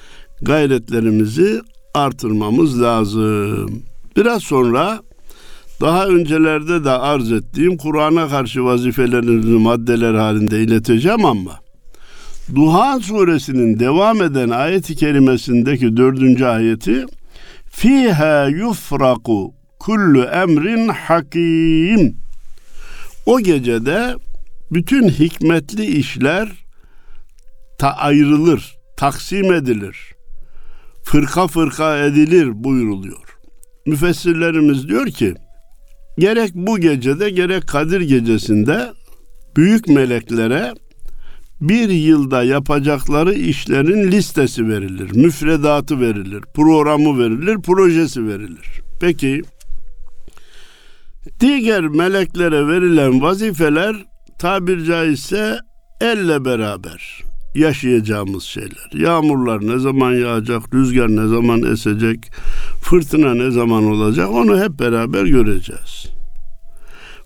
gayretlerimizi 0.42 1.60
artırmamız 1.94 2.82
lazım. 2.82 3.82
Biraz 4.16 4.42
sonra 4.42 5.00
daha 5.80 6.06
öncelerde 6.06 6.84
de 6.84 6.90
arz 6.90 7.32
ettiğim 7.32 7.76
Kur'an'a 7.76 8.28
karşı 8.28 8.64
vazifelerinizi 8.64 9.48
maddeler 9.48 10.14
halinde 10.14 10.62
ileteceğim 10.62 11.24
ama 11.24 11.60
Duha 12.54 13.00
suresinin 13.00 13.78
devam 13.78 14.22
eden 14.22 14.50
ayeti 14.50 14.96
kerimesindeki 14.96 15.96
dördüncü 15.96 16.44
ayeti 16.44 17.04
Fiha 17.70 18.48
yufraku 18.48 19.54
kullu 19.78 20.22
emrin 20.22 20.88
hakim 20.88 22.25
O 23.26 23.40
gecede 23.40 24.14
bütün 24.72 25.08
hikmetli 25.08 25.86
işler 25.86 26.48
ta 27.78 27.90
ayrılır, 27.90 28.76
taksim 28.96 29.52
edilir. 29.52 29.96
Fırka 31.04 31.46
fırka 31.46 31.98
edilir 31.98 32.64
buyuruluyor. 32.64 33.38
Müfessirlerimiz 33.86 34.88
diyor 34.88 35.06
ki 35.06 35.34
gerek 36.18 36.50
bu 36.54 36.78
gecede 36.78 37.30
gerek 37.30 37.66
Kadir 37.66 38.00
gecesinde 38.00 38.92
büyük 39.56 39.88
meleklere 39.88 40.74
bir 41.60 41.88
yılda 41.88 42.42
yapacakları 42.42 43.34
işlerin 43.34 44.12
listesi 44.12 44.68
verilir, 44.68 45.10
müfredatı 45.14 46.00
verilir, 46.00 46.42
programı 46.54 47.18
verilir, 47.18 47.62
projesi 47.62 48.28
verilir. 48.28 48.82
Peki 49.00 49.42
diğer 51.40 51.80
meleklere 51.80 52.68
verilen 52.68 53.22
vazifeler 53.22 53.96
tabir 54.38 54.84
caizse 54.84 55.58
elle 56.00 56.44
beraber 56.44 57.22
yaşayacağımız 57.54 58.44
şeyler. 58.44 58.90
Yağmurlar 58.94 59.66
ne 59.66 59.78
zaman 59.78 60.12
yağacak, 60.12 60.74
rüzgar 60.74 61.08
ne 61.08 61.28
zaman 61.28 61.62
esecek, 61.62 62.30
fırtına 62.82 63.34
ne 63.34 63.50
zaman 63.50 63.84
olacak 63.84 64.30
onu 64.30 64.62
hep 64.62 64.78
beraber 64.78 65.24
göreceğiz. 65.24 66.06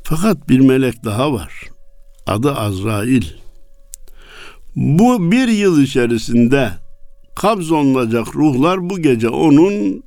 Fakat 0.02 0.48
bir 0.48 0.60
melek 0.60 1.04
daha 1.04 1.32
var. 1.32 1.52
Adı 2.26 2.54
Azrail. 2.54 3.24
Bu 4.76 5.32
bir 5.32 5.48
yıl 5.48 5.82
içerisinde 5.82 6.70
kabzolunacak 7.36 8.36
ruhlar 8.36 8.90
bu 8.90 8.98
gece 8.98 9.28
onun 9.28 10.04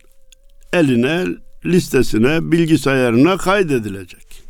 eline, 0.74 1.26
listesine, 1.66 2.52
bilgisayarına 2.52 3.38
kaydedilecek. 3.38 4.44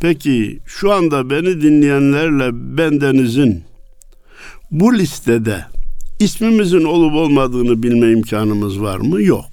Peki 0.00 0.60
şu 0.66 0.92
anda 0.92 1.30
beni 1.30 1.62
dinleyenlerle 1.62 2.50
bendenizin 2.52 3.62
bu 4.70 4.94
listede 4.94 5.64
ismimizin 6.18 6.84
olup 6.84 7.14
olmadığını 7.14 7.82
bilme 7.82 8.12
imkanımız 8.12 8.80
var 8.80 8.98
mı? 8.98 9.22
Yok. 9.22 9.44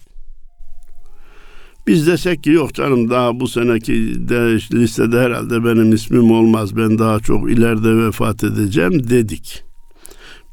Biz 1.87 2.07
desek 2.07 2.43
ki 2.43 2.49
yok 2.49 2.73
canım 2.73 3.09
daha 3.09 3.39
bu 3.39 3.47
seneki 3.47 3.93
de 4.29 4.55
listede 4.73 5.19
herhalde 5.19 5.65
benim 5.65 5.93
ismim 5.93 6.31
olmaz. 6.31 6.77
Ben 6.77 6.99
daha 6.99 7.19
çok 7.19 7.51
ileride 7.51 7.97
vefat 7.97 8.43
edeceğim 8.43 9.09
dedik. 9.09 9.63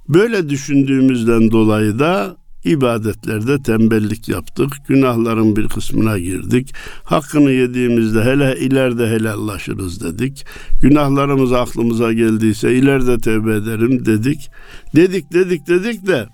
Böyle 0.09 0.49
düşündüğümüzden 0.49 1.51
dolayı 1.51 1.99
da 1.99 2.37
ibadetlerde 2.65 3.63
tembellik 3.63 4.29
yaptık. 4.29 4.73
Günahların 4.89 5.57
bir 5.57 5.69
kısmına 5.69 6.19
girdik. 6.19 6.75
Hakkını 7.05 7.51
yediğimizde 7.51 8.25
hele 8.25 8.57
ileride 8.61 9.07
helallaşırız 9.07 10.05
dedik. 10.05 10.47
Günahlarımız 10.83 11.53
aklımıza 11.53 12.13
geldiyse 12.13 12.75
ileride 12.75 13.19
tevbe 13.19 13.55
ederim 13.55 14.07
dedik. 14.07 14.51
Dedik 14.97 15.33
dedik 15.33 15.67
dedik 15.67 16.07
de 16.07 16.29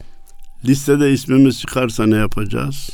listede 0.64 1.12
ismimiz 1.12 1.60
çıkarsa 1.60 2.06
ne 2.06 2.16
yapacağız? 2.16 2.90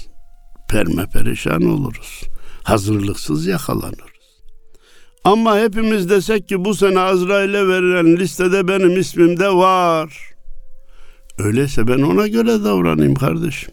Perme 0.70 1.07
perişan 1.07 1.62
oluruz. 1.62 2.22
Hazırlıksız 2.62 3.46
yakalanırız. 3.46 4.16
Ama 5.25 5.59
hepimiz 5.59 6.11
desek 6.11 6.49
ki 6.49 6.64
bu 6.64 6.75
sene 6.75 7.01
Azrail'e 7.01 7.68
verilen 7.68 8.16
listede 8.16 8.68
benim 8.68 9.01
ismim 9.01 9.38
de 9.38 9.49
var. 9.49 10.36
Öyleyse 11.38 11.88
ben 11.88 12.03
ona 12.03 12.27
göre 12.27 12.64
davranayım 12.64 13.14
kardeşim. 13.14 13.70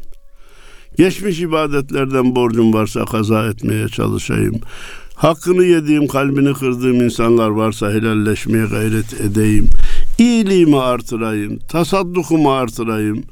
Geçmiş 0.98 1.40
ibadetlerden 1.40 2.36
borcum 2.36 2.74
varsa 2.74 3.06
kaza 3.06 3.48
etmeye 3.48 3.88
çalışayım. 3.88 4.56
Hakkını 5.16 5.64
yediğim, 5.64 6.08
kalbini 6.08 6.54
kırdığım 6.54 7.02
insanlar 7.02 7.50
varsa 7.50 7.92
helalleşmeye 7.92 8.66
gayret 8.66 9.14
edeyim. 9.22 9.68
İyiliğimi 10.18 10.80
artırayım, 10.80 11.60
tasaddukumu 11.60 12.52
artırayım. 12.52 13.24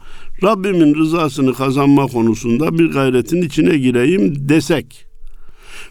Rabbimin 0.43 0.95
rızasını 0.95 1.53
kazanma 1.53 2.07
konusunda 2.07 2.79
bir 2.79 2.91
gayretin 2.91 3.41
içine 3.41 3.77
gireyim 3.77 4.49
desek 4.49 5.05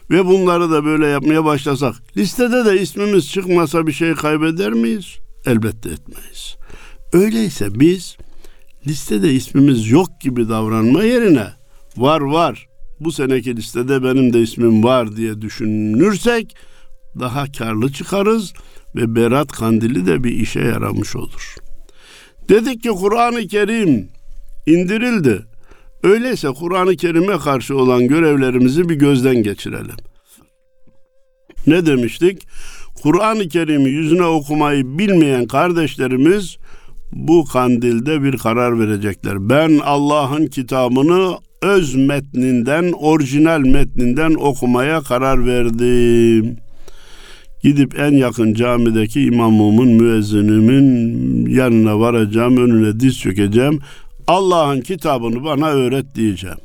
ve 0.09 0.25
bunları 0.25 0.71
da 0.71 0.85
böyle 0.85 1.07
yapmaya 1.07 1.45
başlasak 1.45 1.95
listede 2.17 2.65
de 2.65 2.81
ismimiz 2.81 3.31
çıkmasa 3.31 3.87
bir 3.87 3.91
şey 3.91 4.13
kaybeder 4.13 4.73
miyiz? 4.73 5.05
Elbette 5.45 5.89
etmeyiz. 5.89 6.55
Öyleyse 7.13 7.79
biz 7.79 8.17
listede 8.87 9.33
ismimiz 9.33 9.89
yok 9.89 10.21
gibi 10.21 10.49
davranma 10.49 11.03
yerine 11.03 11.47
var 11.97 12.21
var 12.21 12.67
bu 13.03 13.11
seneki 13.11 13.55
listede 13.55 14.03
benim 14.03 14.33
de 14.33 14.41
ismim 14.41 14.83
var 14.83 15.15
diye 15.15 15.41
düşünürsek 15.41 16.55
daha 17.19 17.51
karlı 17.51 17.91
çıkarız 17.91 18.53
ve 18.95 19.15
Berat 19.15 19.51
Kandili 19.51 20.05
de 20.05 20.23
bir 20.23 20.31
işe 20.31 20.59
yaramış 20.59 21.15
olur. 21.15 21.55
Dedik 22.49 22.83
ki 22.83 22.89
Kur'an-ı 22.89 23.47
Kerim 23.47 24.09
indirildi. 24.65 25.45
Öyleyse 26.03 26.47
Kur'an-ı 26.47 26.95
Kerim'e 26.95 27.37
karşı 27.37 27.77
olan 27.77 28.07
görevlerimizi 28.07 28.89
bir 28.89 28.95
gözden 28.95 29.43
geçirelim. 29.43 29.95
Ne 31.67 31.85
demiştik? 31.85 32.47
Kur'an-ı 33.01 33.49
Kerim'i 33.49 33.89
yüzüne 33.89 34.25
okumayı 34.25 34.97
bilmeyen 34.99 35.47
kardeşlerimiz 35.47 36.57
bu 37.13 37.45
kandilde 37.45 38.23
bir 38.23 38.37
karar 38.37 38.79
verecekler. 38.79 39.49
Ben 39.49 39.79
Allah'ın 39.83 40.47
kitabını 40.47 41.37
öz 41.61 41.95
metninden, 41.95 42.91
orijinal 42.91 43.59
metninden 43.59 44.33
okumaya 44.33 45.01
karar 45.01 45.45
verdim. 45.45 46.57
Gidip 47.63 47.99
en 47.99 48.11
yakın 48.11 48.53
camideki 48.53 49.21
imamımın, 49.21 49.87
müezzinimin 49.87 51.45
yanına 51.49 51.99
varacağım, 51.99 52.57
önüne 52.57 52.99
diz 52.99 53.19
çökeceğim. 53.19 53.79
Allah'ın 54.27 54.81
kitabını 54.81 55.43
bana 55.43 55.67
öğret 55.67 56.15
diyeceğim. 56.15 56.57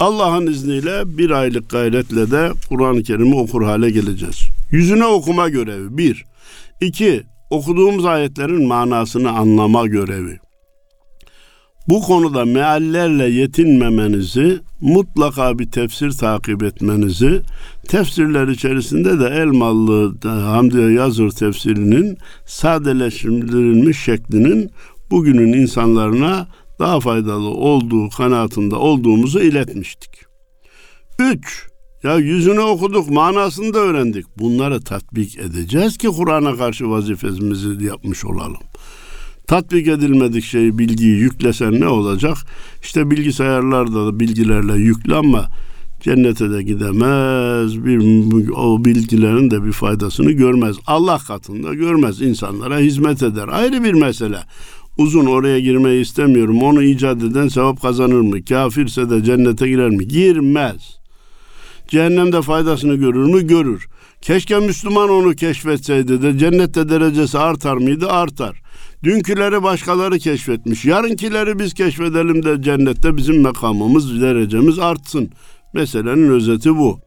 Allah'ın 0.00 0.46
izniyle 0.46 1.18
bir 1.18 1.30
aylık 1.30 1.70
gayretle 1.70 2.30
de 2.30 2.50
Kur'an-ı 2.68 3.02
Kerim'i 3.02 3.34
okur 3.34 3.64
hale 3.64 3.90
geleceğiz. 3.90 4.42
Yüzüne 4.70 5.06
okuma 5.06 5.48
görevi 5.48 5.98
bir. 5.98 6.24
İki, 6.80 7.22
okuduğumuz 7.50 8.04
ayetlerin 8.04 8.66
manasını 8.66 9.30
anlama 9.30 9.86
görevi. 9.86 10.38
Bu 11.88 12.00
konuda 12.02 12.44
meallerle 12.44 13.24
yetinmemenizi, 13.24 14.58
mutlaka 14.80 15.58
bir 15.58 15.70
tefsir 15.70 16.10
takip 16.10 16.62
etmenizi, 16.62 17.42
tefsirler 17.88 18.48
içerisinde 18.48 19.20
de 19.20 19.26
Elmalı 19.26 20.14
Hamdi 20.24 20.92
Yazır 20.92 21.30
tefsirinin 21.30 22.18
sadeleştirilmiş 22.46 23.98
şeklinin 23.98 24.70
bugünün 25.10 25.52
insanlarına 25.52 26.46
daha 26.78 27.00
faydalı 27.00 27.48
olduğu 27.48 28.08
kanaatinde 28.08 28.74
olduğumuzu 28.74 29.40
iletmiştik. 29.40 30.10
3. 31.18 31.67
Ya 32.02 32.16
yüzünü 32.16 32.60
okuduk, 32.60 33.10
manasını 33.10 33.74
da 33.74 33.78
öğrendik. 33.78 34.26
Bunları 34.38 34.80
tatbik 34.80 35.38
edeceğiz 35.38 35.98
ki 35.98 36.08
Kur'an'a 36.08 36.56
karşı 36.56 36.90
vazifemizi 36.90 37.84
yapmış 37.84 38.24
olalım. 38.24 38.62
Tatbik 39.46 39.88
edilmedik 39.88 40.44
şeyi, 40.44 40.78
bilgiyi 40.78 41.16
yüklesen 41.16 41.80
ne 41.80 41.88
olacak? 41.88 42.36
İşte 42.82 43.10
bilgisayarlarda 43.10 44.06
da 44.06 44.20
bilgilerle 44.20 44.72
yüklü 44.72 45.14
ama 45.14 45.48
cennete 46.00 46.50
de 46.50 46.62
gidemez. 46.62 47.84
Bir, 47.84 47.98
o 48.48 48.84
bilgilerin 48.84 49.50
de 49.50 49.64
bir 49.64 49.72
faydasını 49.72 50.32
görmez. 50.32 50.76
Allah 50.86 51.18
katında 51.18 51.74
görmez. 51.74 52.22
insanlara 52.22 52.78
hizmet 52.78 53.22
eder. 53.22 53.48
Ayrı 53.48 53.84
bir 53.84 53.94
mesele. 53.94 54.38
Uzun 54.98 55.26
oraya 55.26 55.60
girmeyi 55.60 56.02
istemiyorum. 56.02 56.62
Onu 56.62 56.82
icat 56.82 57.22
eden 57.22 57.48
sevap 57.48 57.82
kazanır 57.82 58.20
mı? 58.20 58.44
Kafirse 58.44 59.10
de 59.10 59.24
cennete 59.24 59.68
girer 59.68 59.90
mi? 59.90 60.08
Girmez. 60.08 60.97
Cehennemde 61.88 62.42
faydasını 62.42 62.94
görür 62.94 63.24
mü? 63.24 63.46
Görür. 63.46 63.88
Keşke 64.20 64.60
Müslüman 64.60 65.10
onu 65.10 65.34
keşfetseydi 65.34 66.22
de 66.22 66.38
cennette 66.38 66.88
derecesi 66.88 67.38
artar 67.38 67.76
mıydı? 67.76 68.08
Artar. 68.08 68.62
Dünküleri 69.04 69.62
başkaları 69.62 70.18
keşfetmiş. 70.18 70.84
Yarınkileri 70.84 71.58
biz 71.58 71.74
keşfedelim 71.74 72.42
de 72.42 72.62
cennette 72.62 73.16
bizim 73.16 73.42
makamımız, 73.42 74.20
derecemiz 74.20 74.78
artsın. 74.78 75.30
Meselenin 75.74 76.30
özeti 76.30 76.76
bu. 76.76 77.00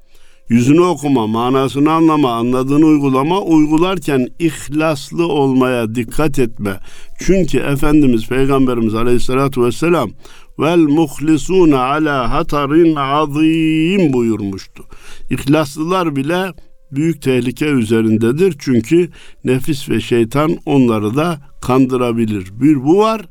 Yüzünü 0.50 0.82
okuma, 0.82 1.28
manasını 1.28 1.92
anlama, 1.92 2.32
anladığını 2.32 2.86
uygulama, 2.86 3.42
uygularken 3.42 4.28
ihlaslı 4.40 5.28
olmaya 5.28 5.96
dikkat 5.96 6.40
etme. 6.40 6.80
Çünkü 7.20 7.58
Efendimiz 7.58 8.28
Peygamberimiz 8.28 8.96
Aleyhisselatü 8.96 9.62
Vesselam 9.62 10.12
vel 10.60 10.78
muhlisuna 10.78 11.80
ala 11.80 12.32
hatarin 12.32 12.96
azim 12.96 14.14
buyurmuştu. 14.14 14.84
İhlaslılar 15.30 16.16
bile 16.16 16.54
büyük 16.92 17.22
tehlike 17.22 17.66
üzerindedir. 17.66 18.56
Çünkü 18.60 19.10
nefis 19.44 19.90
ve 19.90 20.02
şeytan 20.02 20.58
onları 20.66 21.16
da 21.16 21.40
kandırabilir. 21.62 22.48
Bir 22.52 22.84
bu 22.84 22.98
var. 22.98 23.22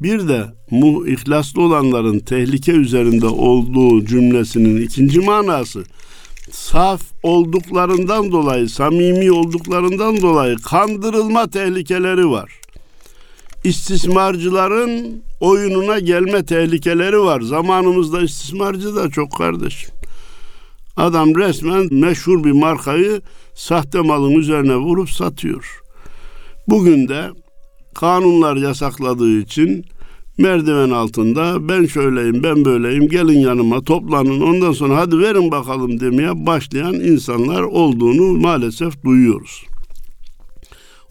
Bir 0.00 0.28
de 0.28 0.44
mu 0.70 1.08
ihlaslı 1.08 1.62
olanların 1.62 2.18
tehlike 2.18 2.72
üzerinde 2.72 3.26
olduğu 3.26 4.04
cümlesinin 4.04 4.82
ikinci 4.82 5.20
manası 5.20 5.84
saf 6.50 7.02
olduklarından 7.22 8.32
dolayı, 8.32 8.68
samimi 8.68 9.32
olduklarından 9.32 10.22
dolayı 10.22 10.56
kandırılma 10.56 11.50
tehlikeleri 11.50 12.30
var. 12.30 12.52
İstismarcıların 13.64 15.22
oyununa 15.42 15.98
gelme 15.98 16.44
tehlikeleri 16.44 17.20
var. 17.20 17.40
Zamanımızda 17.40 18.22
istismarcı 18.22 18.96
da 18.96 19.10
çok 19.10 19.36
kardeşim. 19.36 19.90
Adam 20.96 21.34
resmen 21.34 21.88
meşhur 21.90 22.44
bir 22.44 22.52
markayı 22.52 23.20
sahte 23.54 24.00
malın 24.00 24.32
üzerine 24.32 24.76
vurup 24.76 25.10
satıyor. 25.10 25.80
Bugün 26.68 27.08
de 27.08 27.30
kanunlar 27.94 28.56
yasakladığı 28.56 29.38
için 29.38 29.84
merdiven 30.38 30.90
altında 30.90 31.68
ben 31.68 31.86
şöyleyim 31.86 32.42
ben 32.42 32.64
böyleyim 32.64 33.08
gelin 33.08 33.38
yanıma 33.38 33.80
toplanın 33.80 34.40
ondan 34.40 34.72
sonra 34.72 34.96
hadi 34.96 35.18
verin 35.18 35.50
bakalım 35.50 36.00
demeye 36.00 36.46
başlayan 36.46 36.94
insanlar 36.94 37.62
olduğunu 37.62 38.38
maalesef 38.40 39.04
duyuyoruz. 39.04 39.64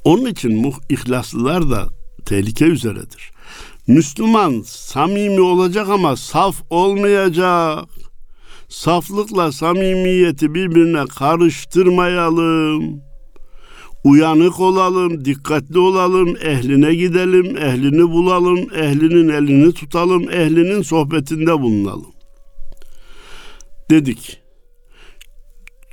Onun 0.04 0.26
için 0.26 0.62
muh 0.62 0.76
ihlaslılar 0.89 1.70
da 1.70 1.88
tehlike 2.26 2.65
üzeredir. 2.65 3.32
Müslüman 3.88 4.62
samimi 4.65 5.41
olacak 5.41 5.89
ama 5.89 6.15
saf 6.15 6.56
olmayacak. 6.70 7.86
Saflıkla 8.70 9.52
samimiyeti 9.52 10.54
birbirine 10.54 11.06
karıştırmayalım 11.06 13.02
uyanık 14.04 14.60
olalım, 14.60 15.26
dikkatli 15.26 15.80
olalım, 15.80 16.36
ehline 16.44 16.96
gidelim, 16.96 17.58
ehlini 17.58 18.12
bulalım, 18.12 18.60
ehlinin 18.60 19.30
elini 19.30 19.74
tutalım, 19.74 20.30
ehlinin 20.30 20.82
sohbetinde 20.82 21.62
bulunalım. 21.62 22.12
Dedik. 23.89 24.41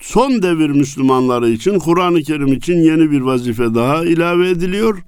Son 0.01 0.42
devir 0.42 0.70
Müslümanları 0.70 1.51
için 1.51 1.79
Kur'an-ı 1.79 2.22
Kerim 2.22 2.53
için 2.53 2.77
yeni 2.77 3.11
bir 3.11 3.20
vazife 3.20 3.74
daha 3.74 4.05
ilave 4.05 4.51
ediliyor. 4.51 5.03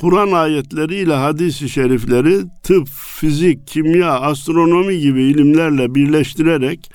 Kur'an 0.00 0.32
ayetleriyle 0.32 1.14
hadis-i 1.14 1.68
şerifleri 1.68 2.36
tıp, 2.62 2.88
fizik, 2.88 3.66
kimya, 3.66 4.20
astronomi 4.20 4.98
gibi 4.98 5.22
ilimlerle 5.22 5.94
birleştirerek 5.94 6.90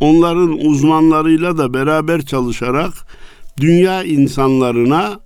onların 0.00 0.66
uzmanlarıyla 0.66 1.58
da 1.58 1.74
beraber 1.74 2.22
çalışarak 2.22 2.92
dünya 3.60 4.04
insanlarına 4.04 5.20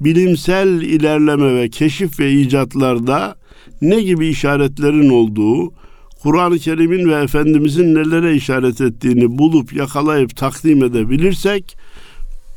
bilimsel 0.00 0.68
ilerleme 0.68 1.54
ve 1.54 1.68
keşif 1.68 2.20
ve 2.20 2.32
icatlarda 2.32 3.36
ne 3.82 4.02
gibi 4.02 4.28
işaretlerin 4.28 5.08
olduğu, 5.08 5.72
Kur'an-ı 6.22 6.58
Kerim'in 6.58 7.08
ve 7.08 7.14
Efendimizin 7.14 7.94
nelere 7.94 8.34
işaret 8.34 8.80
ettiğini 8.80 9.38
bulup 9.38 9.72
yakalayıp 9.72 10.36
takdim 10.36 10.84
edebilirsek, 10.84 11.76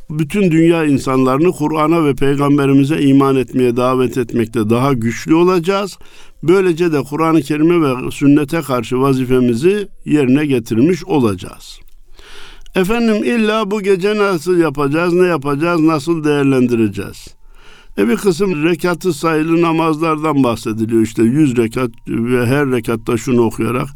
bütün 0.10 0.52
dünya 0.52 0.86
insanlarını 0.86 1.52
Kur'an'a 1.52 2.06
ve 2.06 2.16
Peygamberimize 2.16 3.02
iman 3.02 3.36
etmeye 3.36 3.78
davet 3.78 4.18
etmekte 4.18 4.70
daha 4.70 4.94
güçlü 4.94 5.36
olacağız. 5.36 5.98
Böylece 6.44 6.94
de 6.94 7.02
Kur'an-ı 7.02 7.42
Kerim'e 7.42 7.82
ve 7.82 8.12
sünnete 8.12 8.62
karşı 8.62 9.00
vazifemizi 9.00 9.88
yerine 10.06 10.46
getirmiş 10.46 11.06
olacağız. 11.06 11.80
Efendim 12.76 13.24
illa 13.24 13.72
bu 13.72 13.82
gece 13.82 14.18
nasıl 14.18 14.58
yapacağız, 14.58 15.14
ne 15.14 15.28
yapacağız, 15.28 15.82
nasıl 15.82 16.24
değerlendireceğiz? 16.24 17.28
E 17.98 18.08
bir 18.08 18.16
kısım 18.16 18.64
rekatı 18.64 19.14
sayılı 19.14 19.62
namazlardan 19.62 20.44
bahsediliyor 20.44 21.02
işte 21.02 21.24
yüz 21.24 21.58
rekat 21.58 21.92
ve 22.08 22.46
her 22.46 22.72
rekatta 22.72 23.18
şunu 23.18 23.42
okuyarak. 23.42 23.88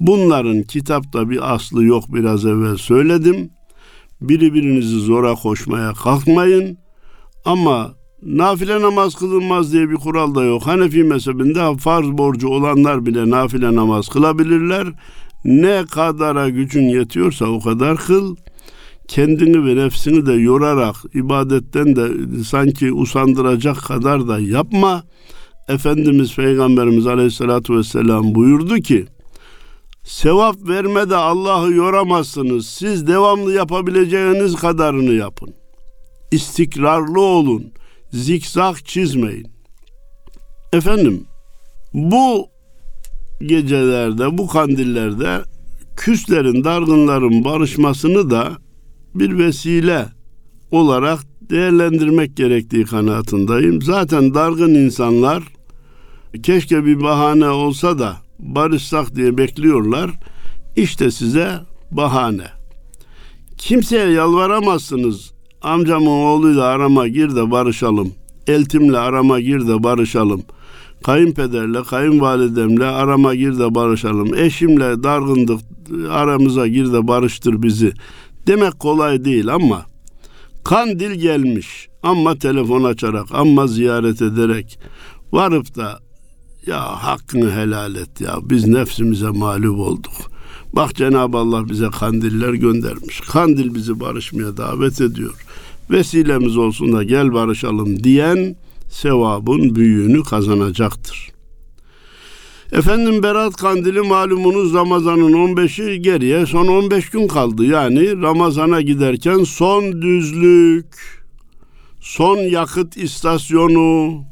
Bunların 0.00 0.62
kitapta 0.62 1.30
bir 1.30 1.54
aslı 1.54 1.84
yok 1.84 2.04
biraz 2.08 2.46
evvel 2.46 2.76
söyledim. 2.76 3.50
Biri 4.20 4.54
birinizi 4.54 5.00
zora 5.00 5.34
koşmaya 5.34 5.92
kalkmayın. 5.92 6.78
Ama 7.44 7.94
nafile 8.22 8.80
namaz 8.80 9.14
kılınmaz 9.14 9.72
diye 9.72 9.90
bir 9.90 9.94
kural 9.94 10.34
da 10.34 10.44
yok. 10.44 10.66
Hanefi 10.66 11.04
mezhebinde 11.04 11.78
farz 11.78 12.06
borcu 12.06 12.48
olanlar 12.48 13.06
bile 13.06 13.30
nafile 13.30 13.74
namaz 13.74 14.08
kılabilirler. 14.08 14.88
Ne 15.44 15.84
kadara 15.90 16.48
gücün 16.48 16.88
yetiyorsa 16.88 17.46
o 17.46 17.60
kadar 17.60 17.96
kıl. 17.96 18.36
Kendini 19.08 19.66
ve 19.66 19.76
nefsini 19.76 20.26
de 20.26 20.32
yorarak 20.32 20.96
ibadetten 21.14 21.96
de 21.96 22.08
sanki 22.44 22.92
usandıracak 22.92 23.76
kadar 23.76 24.28
da 24.28 24.38
yapma. 24.38 25.02
Efendimiz 25.68 26.36
Peygamberimiz 26.36 27.06
Aleyhisselatü 27.06 27.76
Vesselam 27.76 28.34
buyurdu 28.34 28.76
ki 28.76 29.06
sevap 30.04 30.56
vermede 30.68 31.16
Allah'ı 31.16 31.72
yoramazsınız. 31.72 32.66
Siz 32.66 33.06
devamlı 33.06 33.54
yapabileceğiniz 33.54 34.54
kadarını 34.56 35.12
yapın. 35.12 35.54
İstikrarlı 36.30 37.20
olun. 37.20 37.72
Zikzak 38.12 38.86
çizmeyin. 38.86 39.46
Efendim 40.72 41.26
bu 41.94 42.48
gecelerde, 43.46 44.38
bu 44.38 44.46
kandillerde 44.46 45.42
küslerin, 45.96 46.64
dargınların 46.64 47.44
barışmasını 47.44 48.30
da 48.30 48.52
bir 49.14 49.38
vesile 49.38 50.06
olarak 50.70 51.20
değerlendirmek 51.50 52.36
gerektiği 52.36 52.84
kanaatindeyim. 52.84 53.82
Zaten 53.82 54.34
dargın 54.34 54.74
insanlar 54.74 55.42
keşke 56.42 56.84
bir 56.84 57.02
bahane 57.02 57.48
olsa 57.48 57.98
da 57.98 58.16
barışsak 58.42 59.16
diye 59.16 59.38
bekliyorlar. 59.38 60.10
İşte 60.76 61.10
size 61.10 61.60
bahane. 61.90 62.46
Kimseye 63.58 64.10
yalvaramazsınız. 64.10 65.32
Amcamın 65.62 66.06
oğluyla 66.06 66.64
arama 66.64 67.08
gir 67.08 67.36
de 67.36 67.50
barışalım. 67.50 68.12
Eltimle 68.46 68.98
arama 68.98 69.40
gir 69.40 69.68
de 69.68 69.82
barışalım. 69.82 70.42
Kayınpederle, 71.04 71.82
kayınvalidemle 71.82 72.84
arama 72.84 73.34
gir 73.34 73.58
de 73.58 73.74
barışalım. 73.74 74.34
Eşimle 74.34 75.02
dargındık 75.02 75.60
aramıza 76.10 76.66
gir 76.66 76.92
de 76.92 77.08
barıştır 77.08 77.62
bizi. 77.62 77.92
Demek 78.46 78.78
kolay 78.78 79.24
değil 79.24 79.54
ama 79.54 79.86
kandil 80.64 81.12
gelmiş. 81.12 81.88
Ama 82.02 82.34
telefon 82.34 82.84
açarak, 82.84 83.26
ama 83.32 83.66
ziyaret 83.66 84.22
ederek 84.22 84.78
varıp 85.32 85.76
da 85.76 85.98
ya 86.70 87.04
hakkını 87.04 87.52
helal 87.52 87.94
et 87.94 88.20
ya 88.20 88.38
biz 88.42 88.66
nefsimize 88.66 89.28
mağlup 89.28 89.78
olduk. 89.78 90.12
Bak 90.72 90.94
Cenab-ı 90.94 91.38
Allah 91.38 91.68
bize 91.68 91.88
kandiller 91.90 92.54
göndermiş. 92.54 93.20
Kandil 93.20 93.74
bizi 93.74 94.00
barışmaya 94.00 94.56
davet 94.56 95.00
ediyor. 95.00 95.34
Vesilemiz 95.90 96.56
olsun 96.56 96.92
da 96.92 97.02
gel 97.02 97.32
barışalım 97.32 98.04
diyen 98.04 98.56
sevabın 98.90 99.74
büyüğünü 99.74 100.22
kazanacaktır. 100.22 101.30
Efendim 102.72 103.22
Berat 103.22 103.56
Kandili 103.56 104.00
malumunuz 104.00 104.74
Ramazan'ın 104.74 105.32
15'i 105.32 106.02
geriye 106.02 106.46
son 106.46 106.66
15 106.66 107.10
gün 107.10 107.28
kaldı. 107.28 107.64
Yani 107.64 108.22
Ramazan'a 108.22 108.80
giderken 108.80 109.44
son 109.44 110.02
düzlük, 110.02 110.86
son 112.00 112.36
yakıt 112.36 112.96
istasyonu, 112.96 114.24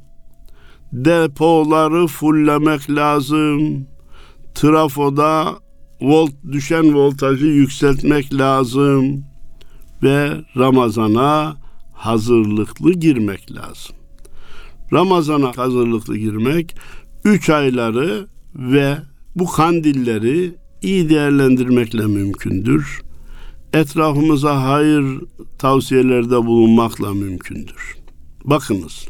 depoları 0.92 2.06
fullemek 2.06 2.90
lazım. 2.90 3.86
Trafoda 4.54 5.58
volt 6.00 6.32
düşen 6.52 6.94
voltajı 6.94 7.46
yükseltmek 7.46 8.34
lazım 8.34 9.24
ve 10.02 10.30
Ramazan'a 10.56 11.56
hazırlıklı 11.92 12.92
girmek 12.92 13.52
lazım. 13.52 13.96
Ramazan'a 14.92 15.56
hazırlıklı 15.56 16.16
girmek 16.16 16.76
üç 17.24 17.50
ayları 17.50 18.26
ve 18.54 18.96
bu 19.36 19.46
kandilleri 19.46 20.54
iyi 20.82 21.08
değerlendirmekle 21.08 22.06
mümkündür. 22.06 23.02
Etrafımıza 23.72 24.62
hayır 24.62 25.20
tavsiyelerde 25.58 26.46
bulunmakla 26.46 27.14
mümkündür. 27.14 27.96
Bakınız, 28.44 29.08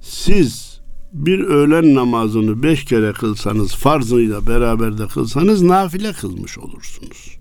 siz 0.00 0.73
bir 1.14 1.40
öğlen 1.40 1.94
namazını 1.94 2.62
beş 2.62 2.84
kere 2.84 3.12
kılsanız, 3.12 3.74
farzıyla 3.74 4.46
beraber 4.46 4.98
de 4.98 5.06
kılsanız 5.06 5.62
nafile 5.62 6.12
kılmış 6.12 6.58
olursunuz. 6.58 7.38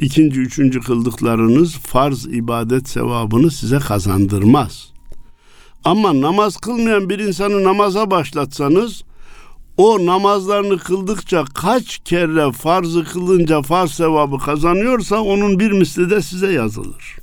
İkinci, 0.00 0.40
üçüncü 0.40 0.80
kıldıklarınız 0.80 1.76
farz 1.76 2.26
ibadet 2.26 2.88
sevabını 2.88 3.50
size 3.50 3.78
kazandırmaz. 3.78 4.92
Ama 5.84 6.20
namaz 6.20 6.56
kılmayan 6.56 7.10
bir 7.10 7.18
insanı 7.18 7.64
namaza 7.64 8.10
başlatsanız 8.10 9.02
o 9.76 10.06
namazlarını 10.06 10.78
kıldıkça 10.78 11.44
kaç 11.54 11.98
kere 11.98 12.52
farzı 12.52 13.04
kılınca 13.04 13.62
farz 13.62 13.90
sevabı 13.90 14.38
kazanıyorsa 14.38 15.20
onun 15.20 15.58
bir 15.58 15.72
misli 15.72 16.10
de 16.10 16.22
size 16.22 16.52
yazılır. 16.52 17.16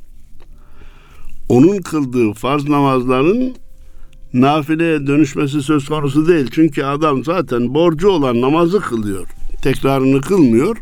Onun 1.49 1.77
kıldığı 1.77 2.33
farz 2.33 2.69
namazların 2.69 3.55
nafileye 4.33 5.07
dönüşmesi 5.07 5.61
söz 5.61 5.85
konusu 5.89 6.27
değil. 6.27 6.47
Çünkü 6.51 6.83
adam 6.83 7.23
zaten 7.23 7.73
borcu 7.73 8.09
olan 8.09 8.41
namazı 8.41 8.79
kılıyor. 8.79 9.27
Tekrarını 9.61 10.21
kılmıyor. 10.21 10.77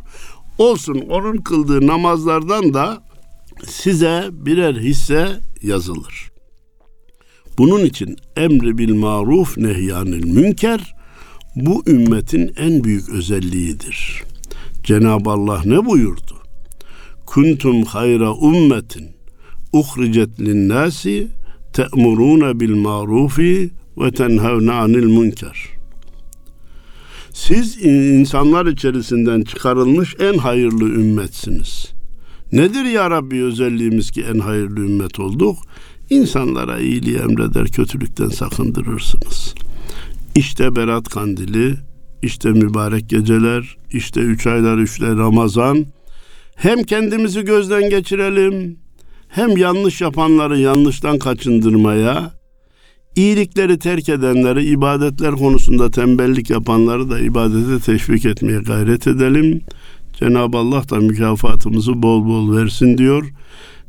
Olsun 0.58 1.04
onun 1.10 1.38
kıldığı 1.38 1.88
namazlardan 1.88 2.74
da 2.74 3.04
size 3.68 4.28
birer 4.32 4.76
hisse 4.76 5.40
yazılır. 5.62 6.32
Bunun 7.58 7.86
için 7.86 8.18
emri 8.36 8.78
bil 8.78 8.94
maruf 8.94 9.58
nehyanil 9.58 10.26
münker 10.26 10.96
bu 11.56 11.84
ümmetin 11.88 12.54
en 12.58 12.84
büyük 12.84 13.10
özelliğidir. 13.10 14.24
Cenab-ı 14.84 15.30
Allah 15.30 15.62
ne 15.66 15.86
buyurdu? 15.86 16.36
Kuntum 17.26 17.84
hayra 17.84 18.34
ummetin 18.34 19.16
uhricet 19.74 20.40
linnâsi 20.40 21.28
te'murûne 21.76 22.60
bil 22.60 22.76
marufi 22.76 23.72
ve 23.98 24.12
tenhevne 24.12 24.72
anil 24.72 25.06
münker. 25.06 25.70
Siz 27.34 27.86
insanlar 27.86 28.66
içerisinden 28.66 29.42
çıkarılmış 29.42 30.16
en 30.20 30.38
hayırlı 30.38 30.84
ümmetsiniz. 30.84 31.94
Nedir 32.52 32.86
ya 32.86 33.10
Rabbi 33.10 33.44
özelliğimiz 33.44 34.12
ki 34.12 34.26
en 34.34 34.40
hayırlı 34.40 34.80
ümmet 34.80 35.20
olduk? 35.20 35.58
İnsanlara 36.10 36.80
iyiliği 36.80 37.18
emreder, 37.18 37.68
kötülükten 37.68 38.30
sakındırırsınız. 38.30 39.56
İşte 40.36 40.76
Berat 40.76 41.10
Kandili, 41.10 41.76
işte 42.22 42.50
mübarek 42.50 43.10
geceler, 43.10 43.78
işte 43.92 44.22
üç 44.22 44.48
aylar 44.48 44.78
üçte 44.78 45.08
Ramazan. 45.08 45.86
Hem 46.56 46.84
kendimizi 46.84 47.46
gözden 47.46 47.90
geçirelim, 47.90 48.78
hem 49.28 49.58
yanlış 49.58 50.02
yapanları 50.02 50.60
yanlıştan 50.60 51.20
kaçındırmaya, 51.20 52.32
iyilikleri 53.16 53.80
terk 53.80 54.10
edenleri, 54.10 54.66
ibadetler 54.66 55.32
konusunda 55.32 55.92
tembellik 55.92 56.50
yapanları 56.50 57.10
da 57.10 57.20
ibadete 57.20 57.80
teşvik 57.80 58.26
etmeye 58.26 58.60
gayret 58.60 59.08
edelim. 59.08 59.62
Cenab-ı 60.20 60.58
Allah 60.58 60.90
da 60.90 60.96
mükafatımızı 60.96 62.04
bol 62.04 62.26
bol 62.26 62.56
versin 62.56 62.98
diyor. 62.98 63.30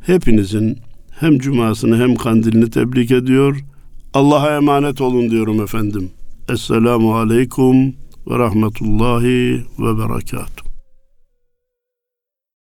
Hepinizin 0.05 0.77
hem 1.19 1.39
cumasını 1.39 1.97
hem 1.97 2.15
kandilini 2.15 2.69
tebrik 2.69 3.11
ediyor. 3.11 3.57
Allah'a 4.13 4.55
emanet 4.55 5.01
olun 5.01 5.29
diyorum 5.29 5.61
efendim. 5.61 6.09
Esselamu 6.49 7.15
aleyküm 7.15 7.87
ve 8.27 8.39
rahmetullahi 8.39 9.63
ve 9.79 9.97
berekatuhu. 9.97 10.66